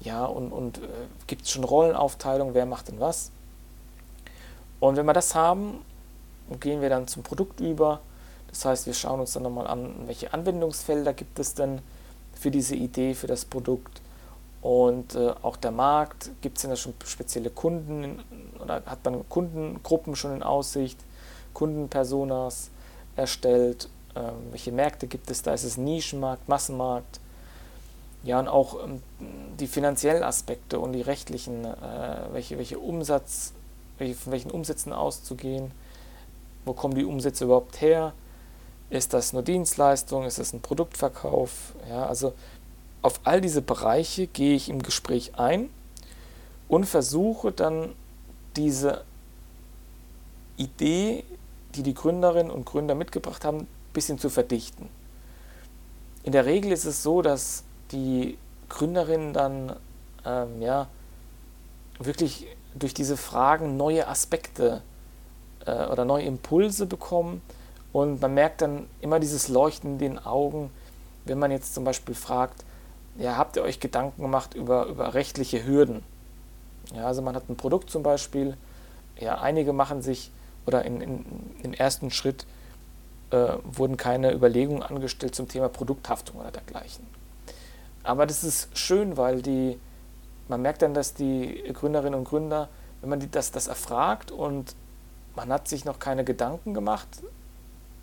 Ja, 0.00 0.24
und, 0.24 0.52
und 0.52 0.78
äh, 0.78 0.86
gibt 1.26 1.42
es 1.42 1.50
schon 1.50 1.64
Rollenaufteilung, 1.64 2.54
wer 2.54 2.66
macht 2.66 2.88
denn 2.88 3.00
was? 3.00 3.30
Und 4.80 4.96
wenn 4.96 5.06
wir 5.06 5.12
das 5.12 5.34
haben, 5.34 5.82
gehen 6.60 6.80
wir 6.80 6.88
dann 6.88 7.08
zum 7.08 7.22
Produkt 7.22 7.60
über. 7.60 8.00
Das 8.48 8.64
heißt, 8.64 8.86
wir 8.86 8.94
schauen 8.94 9.20
uns 9.20 9.32
dann 9.32 9.42
nochmal 9.42 9.66
an, 9.66 9.92
welche 10.06 10.32
Anwendungsfelder 10.32 11.12
gibt 11.12 11.38
es 11.38 11.54
denn 11.54 11.80
für 12.32 12.50
diese 12.50 12.76
Idee, 12.76 13.14
für 13.14 13.26
das 13.26 13.44
Produkt. 13.44 14.00
Und 14.60 15.14
äh, 15.14 15.34
auch 15.42 15.56
der 15.56 15.70
Markt, 15.70 16.30
gibt 16.40 16.58
es 16.58 16.62
denn 16.62 16.70
da 16.70 16.76
schon 16.76 16.94
spezielle 17.04 17.50
Kunden 17.50 18.22
oder 18.60 18.82
hat 18.86 19.04
man 19.04 19.28
Kundengruppen 19.28 20.16
schon 20.16 20.34
in 20.34 20.42
Aussicht, 20.42 20.98
Kundenpersonas 21.54 22.70
erstellt, 23.16 23.88
ähm, 24.16 24.34
welche 24.50 24.72
Märkte 24.72 25.06
gibt 25.06 25.30
es 25.30 25.42
da, 25.42 25.54
ist 25.54 25.64
es 25.64 25.76
Nischenmarkt, 25.76 26.48
Massenmarkt, 26.48 27.20
ja 28.24 28.40
und 28.40 28.48
auch 28.48 28.84
ähm, 28.84 29.02
die 29.60 29.68
finanziellen 29.68 30.22
Aspekte 30.22 30.80
und 30.80 30.92
die 30.92 31.02
rechtlichen, 31.02 31.64
äh, 31.64 31.76
welche, 32.32 32.58
welche 32.58 32.78
Umsatz, 32.78 33.52
welche, 33.98 34.14
von 34.14 34.32
welchen 34.32 34.50
Umsätzen 34.50 34.92
auszugehen, 34.92 35.70
wo 36.64 36.72
kommen 36.72 36.94
die 36.94 37.04
Umsätze 37.04 37.44
überhaupt 37.44 37.80
her, 37.80 38.12
ist 38.90 39.12
das 39.12 39.32
nur 39.32 39.42
Dienstleistung, 39.42 40.24
ist 40.24 40.38
das 40.38 40.52
ein 40.52 40.60
Produktverkauf, 40.60 41.74
ja, 41.88 42.06
also 42.06 42.32
auf 43.02 43.20
all 43.24 43.40
diese 43.40 43.62
Bereiche 43.62 44.26
gehe 44.26 44.54
ich 44.54 44.68
im 44.68 44.82
Gespräch 44.82 45.32
ein 45.36 45.70
und 46.68 46.84
versuche 46.84 47.52
dann 47.52 47.94
diese 48.56 49.04
Idee, 50.56 51.24
die 51.74 51.82
die 51.82 51.94
Gründerinnen 51.94 52.50
und 52.50 52.64
Gründer 52.64 52.94
mitgebracht 52.94 53.44
haben, 53.44 53.60
ein 53.60 53.68
bisschen 53.92 54.18
zu 54.18 54.28
verdichten. 54.28 54.88
In 56.24 56.32
der 56.32 56.44
Regel 56.44 56.72
ist 56.72 56.84
es 56.84 57.02
so, 57.02 57.22
dass 57.22 57.62
die 57.92 58.36
Gründerinnen 58.68 59.32
dann 59.32 59.76
ähm, 60.26 60.60
ja, 60.60 60.88
wirklich 61.98 62.46
durch 62.74 62.94
diese 62.94 63.16
Fragen 63.16 63.76
neue 63.76 64.08
Aspekte 64.08 64.82
äh, 65.64 65.86
oder 65.86 66.04
neue 66.04 66.24
Impulse 66.24 66.86
bekommen 66.86 67.40
und 67.92 68.20
man 68.20 68.34
merkt 68.34 68.62
dann 68.62 68.88
immer 69.00 69.20
dieses 69.20 69.48
Leuchten 69.48 69.92
in 69.92 69.98
den 69.98 70.18
Augen, 70.18 70.70
wenn 71.24 71.38
man 71.38 71.50
jetzt 71.50 71.74
zum 71.74 71.84
Beispiel 71.84 72.14
fragt, 72.14 72.64
ja, 73.18 73.36
habt 73.36 73.56
ihr 73.56 73.62
euch 73.62 73.80
Gedanken 73.80 74.22
gemacht 74.22 74.54
über, 74.54 74.86
über 74.86 75.14
rechtliche 75.14 75.66
Hürden? 75.66 76.02
Ja, 76.94 77.06
also 77.06 77.20
man 77.20 77.34
hat 77.34 77.48
ein 77.48 77.56
Produkt 77.56 77.90
zum 77.90 78.02
Beispiel, 78.02 78.56
ja, 79.18 79.38
einige 79.40 79.72
machen 79.72 80.00
sich, 80.00 80.30
oder 80.66 80.84
in, 80.84 81.00
in, 81.00 81.24
im 81.62 81.74
ersten 81.74 82.10
Schritt 82.10 82.46
äh, 83.30 83.54
wurden 83.64 83.96
keine 83.96 84.32
Überlegungen 84.32 84.82
angestellt 84.82 85.34
zum 85.34 85.48
Thema 85.48 85.68
Produkthaftung 85.68 86.40
oder 86.40 86.50
dergleichen. 86.50 87.06
Aber 88.04 88.24
das 88.24 88.44
ist 88.44 88.76
schön, 88.76 89.16
weil 89.16 89.42
die, 89.42 89.78
man 90.46 90.62
merkt 90.62 90.82
dann, 90.82 90.94
dass 90.94 91.14
die 91.14 91.62
Gründerinnen 91.74 92.18
und 92.18 92.24
Gründer, 92.24 92.68
wenn 93.00 93.10
man 93.10 93.20
die, 93.20 93.30
das, 93.30 93.50
das 93.50 93.66
erfragt 93.66 94.30
und 94.30 94.74
man 95.34 95.52
hat 95.52 95.68
sich 95.68 95.84
noch 95.84 95.98
keine 95.98 96.24
Gedanken 96.24 96.72
gemacht, 96.72 97.08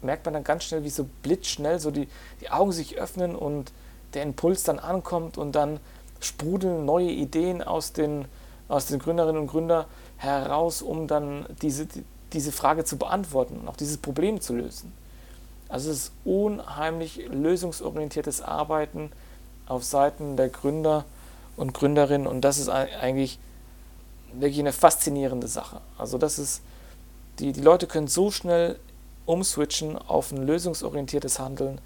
merkt 0.02 0.26
man 0.26 0.34
dann 0.34 0.44
ganz 0.44 0.66
schnell, 0.66 0.84
wie 0.84 0.90
so 0.90 1.08
blitzschnell 1.24 1.80
so 1.80 1.90
die, 1.90 2.08
die 2.42 2.50
Augen 2.50 2.72
sich 2.72 2.98
öffnen 2.98 3.36
und 3.36 3.72
der 4.16 4.24
Impuls 4.24 4.64
dann 4.64 4.80
ankommt 4.80 5.38
und 5.38 5.54
dann 5.54 5.80
sprudeln 6.20 6.86
neue 6.86 7.12
Ideen 7.12 7.62
aus 7.62 7.94
den, 7.94 8.26
aus 8.68 8.88
den 8.88 9.00
Gründerinnen 9.00 9.42
und 9.42 9.48
Gründern 9.48 9.86
heraus, 10.18 10.82
um 10.82 11.08
dann 11.08 11.46
diese, 11.62 11.88
diese 12.34 12.52
Frage 12.52 12.84
zu 12.86 12.98
beantworten 12.98 13.60
und 13.60 13.68
auch 13.68 13.76
dieses 13.76 13.98
Problem 13.98 14.42
zu 14.42 14.56
lösen. 14.56 14.92
Also 15.70 15.92
es 15.92 15.98
ist 15.98 16.12
unheimlich 16.24 17.28
lösungsorientiertes 17.28 18.42
Arbeiten 18.42 19.12
auf 19.68 19.84
Seiten 19.84 20.38
der 20.38 20.50
Gründer 20.50 21.06
und 21.58 21.74
Gründerinnen 21.74 22.28
und 22.28 22.42
das 22.42 22.58
ist 22.58 22.70
eigentlich 22.70 23.40
wirklich 24.34 24.60
eine 24.60 24.74
faszinierende 24.74 25.48
Sache. 25.48 25.82
Also 25.98 26.18
das 26.18 26.40
ist, 26.40 26.62
die, 27.40 27.52
die 27.52 27.62
Leute 27.62 27.88
können 27.88 28.08
so 28.08 28.32
schnell 28.32 28.78
umswitchen 29.26 29.98
auf 29.98 30.32
ein 30.32 30.46
lösungsorientiertes 30.46 31.40
Handeln, 31.40 31.80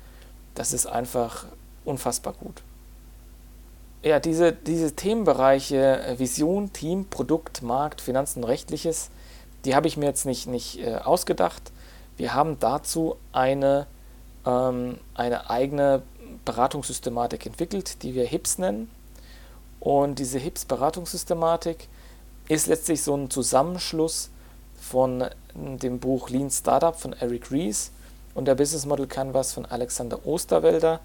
das 0.55 0.73
ist 0.73 0.87
einfach 0.87 1.45
unfassbar 1.89 2.33
gut. 2.33 2.61
Ja, 4.01 4.19
diese, 4.19 4.53
diese 4.53 4.95
Themenbereiche 4.95 6.03
äh, 6.05 6.19
Vision, 6.19 6.71
Team, 6.71 7.05
Produkt, 7.09 7.61
Markt, 7.61 7.99
Finanzen, 7.99 8.45
Rechtliches, 8.45 9.09
die 9.65 9.75
habe 9.75 9.87
ich 9.87 9.97
mir 9.97 10.05
jetzt 10.05 10.25
nicht, 10.25 10.47
nicht 10.47 10.79
äh, 10.79 10.95
ausgedacht. 10.95 11.73
Wir 12.15 12.33
haben 12.33 12.57
dazu 12.61 13.17
eine, 13.33 13.87
ähm, 14.45 14.99
eine 15.15 15.49
eigene 15.49 16.01
Beratungssystematik 16.45 17.45
entwickelt, 17.45 18.01
die 18.03 18.15
wir 18.15 18.25
HIPS 18.25 18.59
nennen. 18.59 18.89
Und 19.81 20.19
diese 20.19 20.39
HIPS-Beratungssystematik 20.39 21.89
ist 22.47 22.67
letztlich 22.67 23.03
so 23.03 23.15
ein 23.15 23.29
Zusammenschluss 23.29 24.29
von 24.79 25.25
dem 25.55 25.99
Buch 25.99 26.29
Lean 26.29 26.49
Startup 26.49 26.97
von 26.97 27.13
Eric 27.13 27.51
Ries 27.51 27.91
und 28.33 28.45
der 28.45 28.55
Business 28.55 28.85
Model 28.85 29.07
Canvas 29.07 29.53
von 29.53 29.65
Alexander 29.65 30.25
Osterwälder 30.25 31.01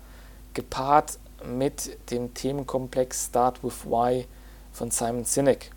gepaart 0.55 1.19
mit 1.45 2.11
dem 2.11 2.33
Themenkomplex 2.35 3.27
Start 3.27 3.63
with 3.63 3.85
Why 3.85 4.27
von 4.73 4.91
Simon 4.91 5.25
Sinek. 5.25 5.71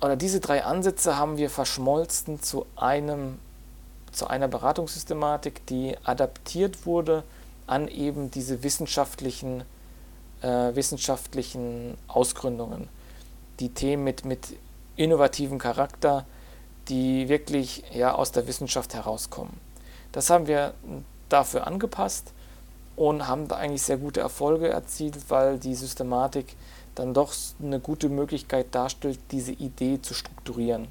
Oder 0.00 0.16
diese 0.16 0.40
drei 0.40 0.64
Ansätze 0.64 1.16
haben 1.16 1.36
wir 1.36 1.50
verschmolzen 1.50 2.42
zu 2.42 2.66
einem 2.76 3.38
zu 4.12 4.26
einer 4.26 4.48
Beratungssystematik, 4.48 5.64
die 5.66 5.96
adaptiert 6.02 6.84
wurde 6.84 7.22
an 7.68 7.86
eben 7.86 8.30
diese 8.30 8.64
wissenschaftlichen, 8.64 9.62
äh, 10.42 10.74
wissenschaftlichen 10.74 11.96
Ausgründungen. 12.08 12.88
Die 13.60 13.68
Themen 13.68 14.02
mit, 14.02 14.24
mit 14.24 14.56
innovativen 14.96 15.58
Charakter, 15.58 16.26
die 16.88 17.28
wirklich 17.28 17.84
ja, 17.92 18.12
aus 18.12 18.32
der 18.32 18.48
Wissenschaft 18.48 18.94
herauskommen. 18.94 19.60
Das 20.10 20.28
haben 20.28 20.48
wir 20.48 20.74
dafür 21.28 21.68
angepasst 21.68 22.32
und 23.00 23.26
haben 23.26 23.48
da 23.48 23.56
eigentlich 23.56 23.80
sehr 23.80 23.96
gute 23.96 24.20
Erfolge 24.20 24.68
erzielt, 24.68 25.16
weil 25.30 25.58
die 25.58 25.74
Systematik 25.74 26.54
dann 26.94 27.14
doch 27.14 27.32
eine 27.62 27.80
gute 27.80 28.10
Möglichkeit 28.10 28.74
darstellt, 28.74 29.18
diese 29.30 29.52
Idee 29.52 30.02
zu 30.02 30.12
strukturieren. 30.12 30.86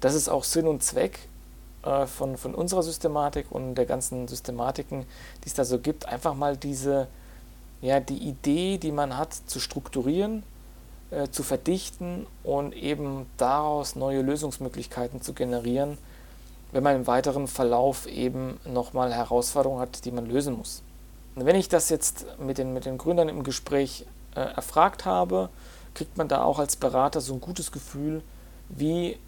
Das 0.00 0.14
ist 0.14 0.30
auch 0.30 0.42
Sinn 0.42 0.66
und 0.66 0.82
Zweck 0.82 1.18
äh, 1.82 2.06
von, 2.06 2.38
von 2.38 2.54
unserer 2.54 2.82
Systematik 2.82 3.52
und 3.52 3.74
der 3.74 3.84
ganzen 3.84 4.26
Systematiken, 4.26 5.04
die 5.44 5.48
es 5.48 5.52
da 5.52 5.66
so 5.66 5.80
gibt, 5.80 6.08
einfach 6.08 6.32
mal 6.32 6.56
diese, 6.56 7.08
ja, 7.82 8.00
die 8.00 8.16
Idee, 8.16 8.78
die 8.78 8.90
man 8.90 9.18
hat, 9.18 9.34
zu 9.34 9.60
strukturieren, 9.60 10.44
äh, 11.10 11.28
zu 11.28 11.42
verdichten 11.42 12.26
und 12.42 12.74
eben 12.74 13.26
daraus 13.36 13.96
neue 13.96 14.22
Lösungsmöglichkeiten 14.22 15.20
zu 15.20 15.34
generieren, 15.34 15.98
wenn 16.72 16.82
man 16.82 16.96
im 16.96 17.06
weiteren 17.06 17.48
Verlauf 17.48 18.06
eben 18.06 18.58
nochmal 18.64 19.12
Herausforderungen 19.12 19.82
hat, 19.82 20.06
die 20.06 20.10
man 20.10 20.24
lösen 20.24 20.56
muss. 20.56 20.82
Wenn 21.34 21.56
ich 21.56 21.68
das 21.68 21.88
jetzt 21.88 22.26
mit 22.38 22.58
den, 22.58 22.72
mit 22.72 22.84
den 22.84 22.98
Gründern 22.98 23.28
im 23.28 23.42
Gespräch 23.42 24.06
äh, 24.34 24.40
erfragt 24.40 25.04
habe, 25.04 25.48
kriegt 25.94 26.16
man 26.16 26.28
da 26.28 26.42
auch 26.42 26.58
als 26.58 26.76
Berater 26.76 27.20
so 27.20 27.34
ein 27.34 27.40
gutes 27.40 27.72
Gefühl, 27.72 28.22
wie 28.68 29.18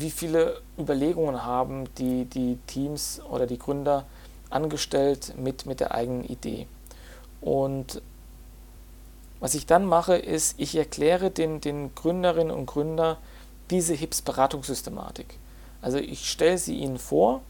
wie 0.00 0.10
viele 0.10 0.60
Überlegungen 0.78 1.44
haben 1.44 1.84
die, 1.98 2.24
die 2.24 2.58
Teams 2.66 3.20
oder 3.30 3.46
die 3.46 3.58
Gründer 3.58 4.04
angestellt 4.50 5.34
mit, 5.36 5.66
mit 5.66 5.80
der 5.80 5.94
eigenen 5.94 6.24
Idee. 6.24 6.66
Und 7.40 8.02
was 9.40 9.54
ich 9.54 9.66
dann 9.66 9.84
mache, 9.84 10.16
ist, 10.16 10.54
ich 10.58 10.76
erkläre 10.76 11.30
den, 11.30 11.60
den 11.60 11.94
Gründerinnen 11.94 12.50
und 12.50 12.66
Gründern 12.66 13.16
diese 13.70 13.94
HIPS-Beratungssystematik. 13.94 15.38
Also 15.82 15.98
ich 15.98 16.30
stelle 16.30 16.58
sie 16.58 16.76
ihnen 16.76 16.98
vor 16.98 17.42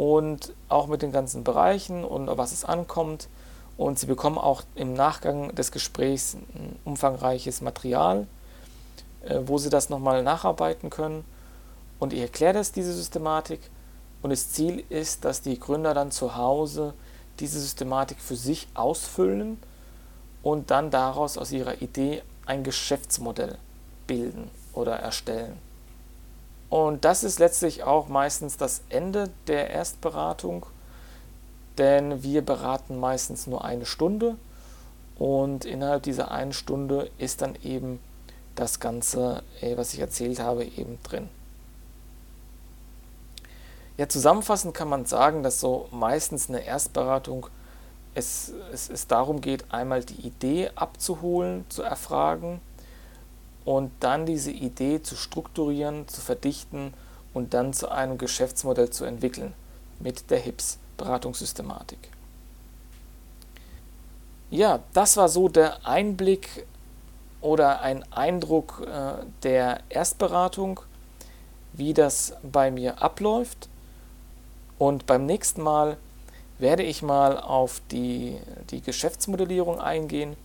und 0.00 0.54
auch 0.70 0.86
mit 0.86 1.02
den 1.02 1.12
ganzen 1.12 1.44
Bereichen 1.44 2.04
und 2.04 2.26
was 2.38 2.52
es 2.52 2.64
ankommt. 2.64 3.28
Und 3.76 3.98
sie 3.98 4.06
bekommen 4.06 4.38
auch 4.38 4.62
im 4.74 4.94
Nachgang 4.94 5.54
des 5.54 5.72
Gesprächs 5.72 6.38
ein 6.54 6.78
umfangreiches 6.86 7.60
Material, 7.60 8.26
äh, 9.26 9.40
wo 9.44 9.58
sie 9.58 9.68
das 9.68 9.90
nochmal 9.90 10.22
nacharbeiten 10.22 10.88
können. 10.88 11.22
Und 11.98 12.14
ich 12.14 12.20
erkläre 12.20 12.54
das, 12.54 12.72
diese 12.72 12.94
Systematik. 12.94 13.60
Und 14.22 14.30
das 14.30 14.52
Ziel 14.52 14.82
ist, 14.88 15.26
dass 15.26 15.42
die 15.42 15.60
Gründer 15.60 15.92
dann 15.92 16.10
zu 16.10 16.34
Hause 16.34 16.94
diese 17.38 17.60
Systematik 17.60 18.20
für 18.20 18.36
sich 18.36 18.68
ausfüllen 18.72 19.58
und 20.42 20.70
dann 20.70 20.90
daraus 20.90 21.36
aus 21.36 21.52
ihrer 21.52 21.82
Idee 21.82 22.22
ein 22.46 22.64
Geschäftsmodell 22.64 23.58
bilden 24.06 24.50
oder 24.72 24.96
erstellen. 24.96 25.58
Und 26.70 27.04
das 27.04 27.24
ist 27.24 27.40
letztlich 27.40 27.82
auch 27.82 28.08
meistens 28.08 28.56
das 28.56 28.82
Ende 28.88 29.28
der 29.48 29.70
Erstberatung, 29.70 30.64
denn 31.78 32.22
wir 32.22 32.42
beraten 32.42 32.98
meistens 32.98 33.48
nur 33.48 33.64
eine 33.64 33.86
Stunde 33.86 34.36
und 35.18 35.64
innerhalb 35.64 36.04
dieser 36.04 36.30
einen 36.30 36.52
Stunde 36.52 37.10
ist 37.18 37.42
dann 37.42 37.56
eben 37.62 37.98
das 38.54 38.78
Ganze, 38.78 39.42
äh, 39.60 39.76
was 39.76 39.92
ich 39.94 40.00
erzählt 40.00 40.38
habe, 40.38 40.64
eben 40.64 40.98
drin. 41.02 41.28
Ja, 43.96 44.08
zusammenfassend 44.08 44.72
kann 44.72 44.88
man 44.88 45.04
sagen, 45.04 45.42
dass 45.42 45.60
so 45.60 45.88
meistens 45.90 46.48
eine 46.48 46.64
Erstberatung 46.64 47.48
es, 48.14 48.52
es, 48.72 48.88
es 48.88 49.06
darum 49.08 49.40
geht, 49.40 49.72
einmal 49.72 50.04
die 50.04 50.26
Idee 50.26 50.70
abzuholen, 50.74 51.64
zu 51.68 51.82
erfragen 51.82 52.60
und 53.64 53.90
dann 54.00 54.26
diese 54.26 54.50
Idee 54.50 55.02
zu 55.02 55.16
strukturieren, 55.16 56.08
zu 56.08 56.20
verdichten 56.20 56.94
und 57.34 57.54
dann 57.54 57.72
zu 57.72 57.90
einem 57.90 58.18
Geschäftsmodell 58.18 58.90
zu 58.90 59.04
entwickeln 59.04 59.54
mit 59.98 60.30
der 60.30 60.38
HIPS 60.38 60.78
Beratungssystematik. 60.96 61.98
Ja, 64.50 64.80
das 64.92 65.16
war 65.16 65.28
so 65.28 65.48
der 65.48 65.86
Einblick 65.86 66.66
oder 67.40 67.80
ein 67.80 68.04
Eindruck 68.12 68.86
äh, 68.86 69.24
der 69.42 69.80
Erstberatung, 69.88 70.80
wie 71.72 71.94
das 71.94 72.34
bei 72.42 72.70
mir 72.70 73.00
abläuft. 73.00 73.68
Und 74.78 75.06
beim 75.06 75.24
nächsten 75.24 75.62
Mal 75.62 75.96
werde 76.58 76.82
ich 76.82 77.02
mal 77.02 77.38
auf 77.38 77.80
die, 77.90 78.36
die 78.70 78.80
Geschäftsmodellierung 78.82 79.80
eingehen 79.80 80.36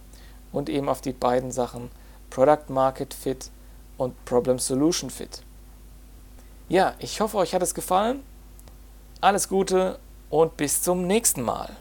und 0.52 0.70
eben 0.70 0.88
auf 0.88 1.02
die 1.02 1.12
beiden 1.12 1.52
Sachen 1.52 1.90
Product 2.30 2.70
Market 2.70 3.14
Fit 3.14 3.50
und 3.98 4.26
Problem 4.26 4.60
Solution 4.60 5.10
Fit. 5.10 5.44
Ja, 6.68 6.96
ich 7.00 7.22
hoffe, 7.22 7.38
euch 7.38 7.54
hat 7.54 7.62
es 7.62 7.74
gefallen. 7.74 8.24
Alles 9.22 9.48
Gute 9.48 10.00
und 10.30 10.58
bis 10.58 10.82
zum 10.82 11.08
nächsten 11.08 11.42
Mal. 11.42 11.76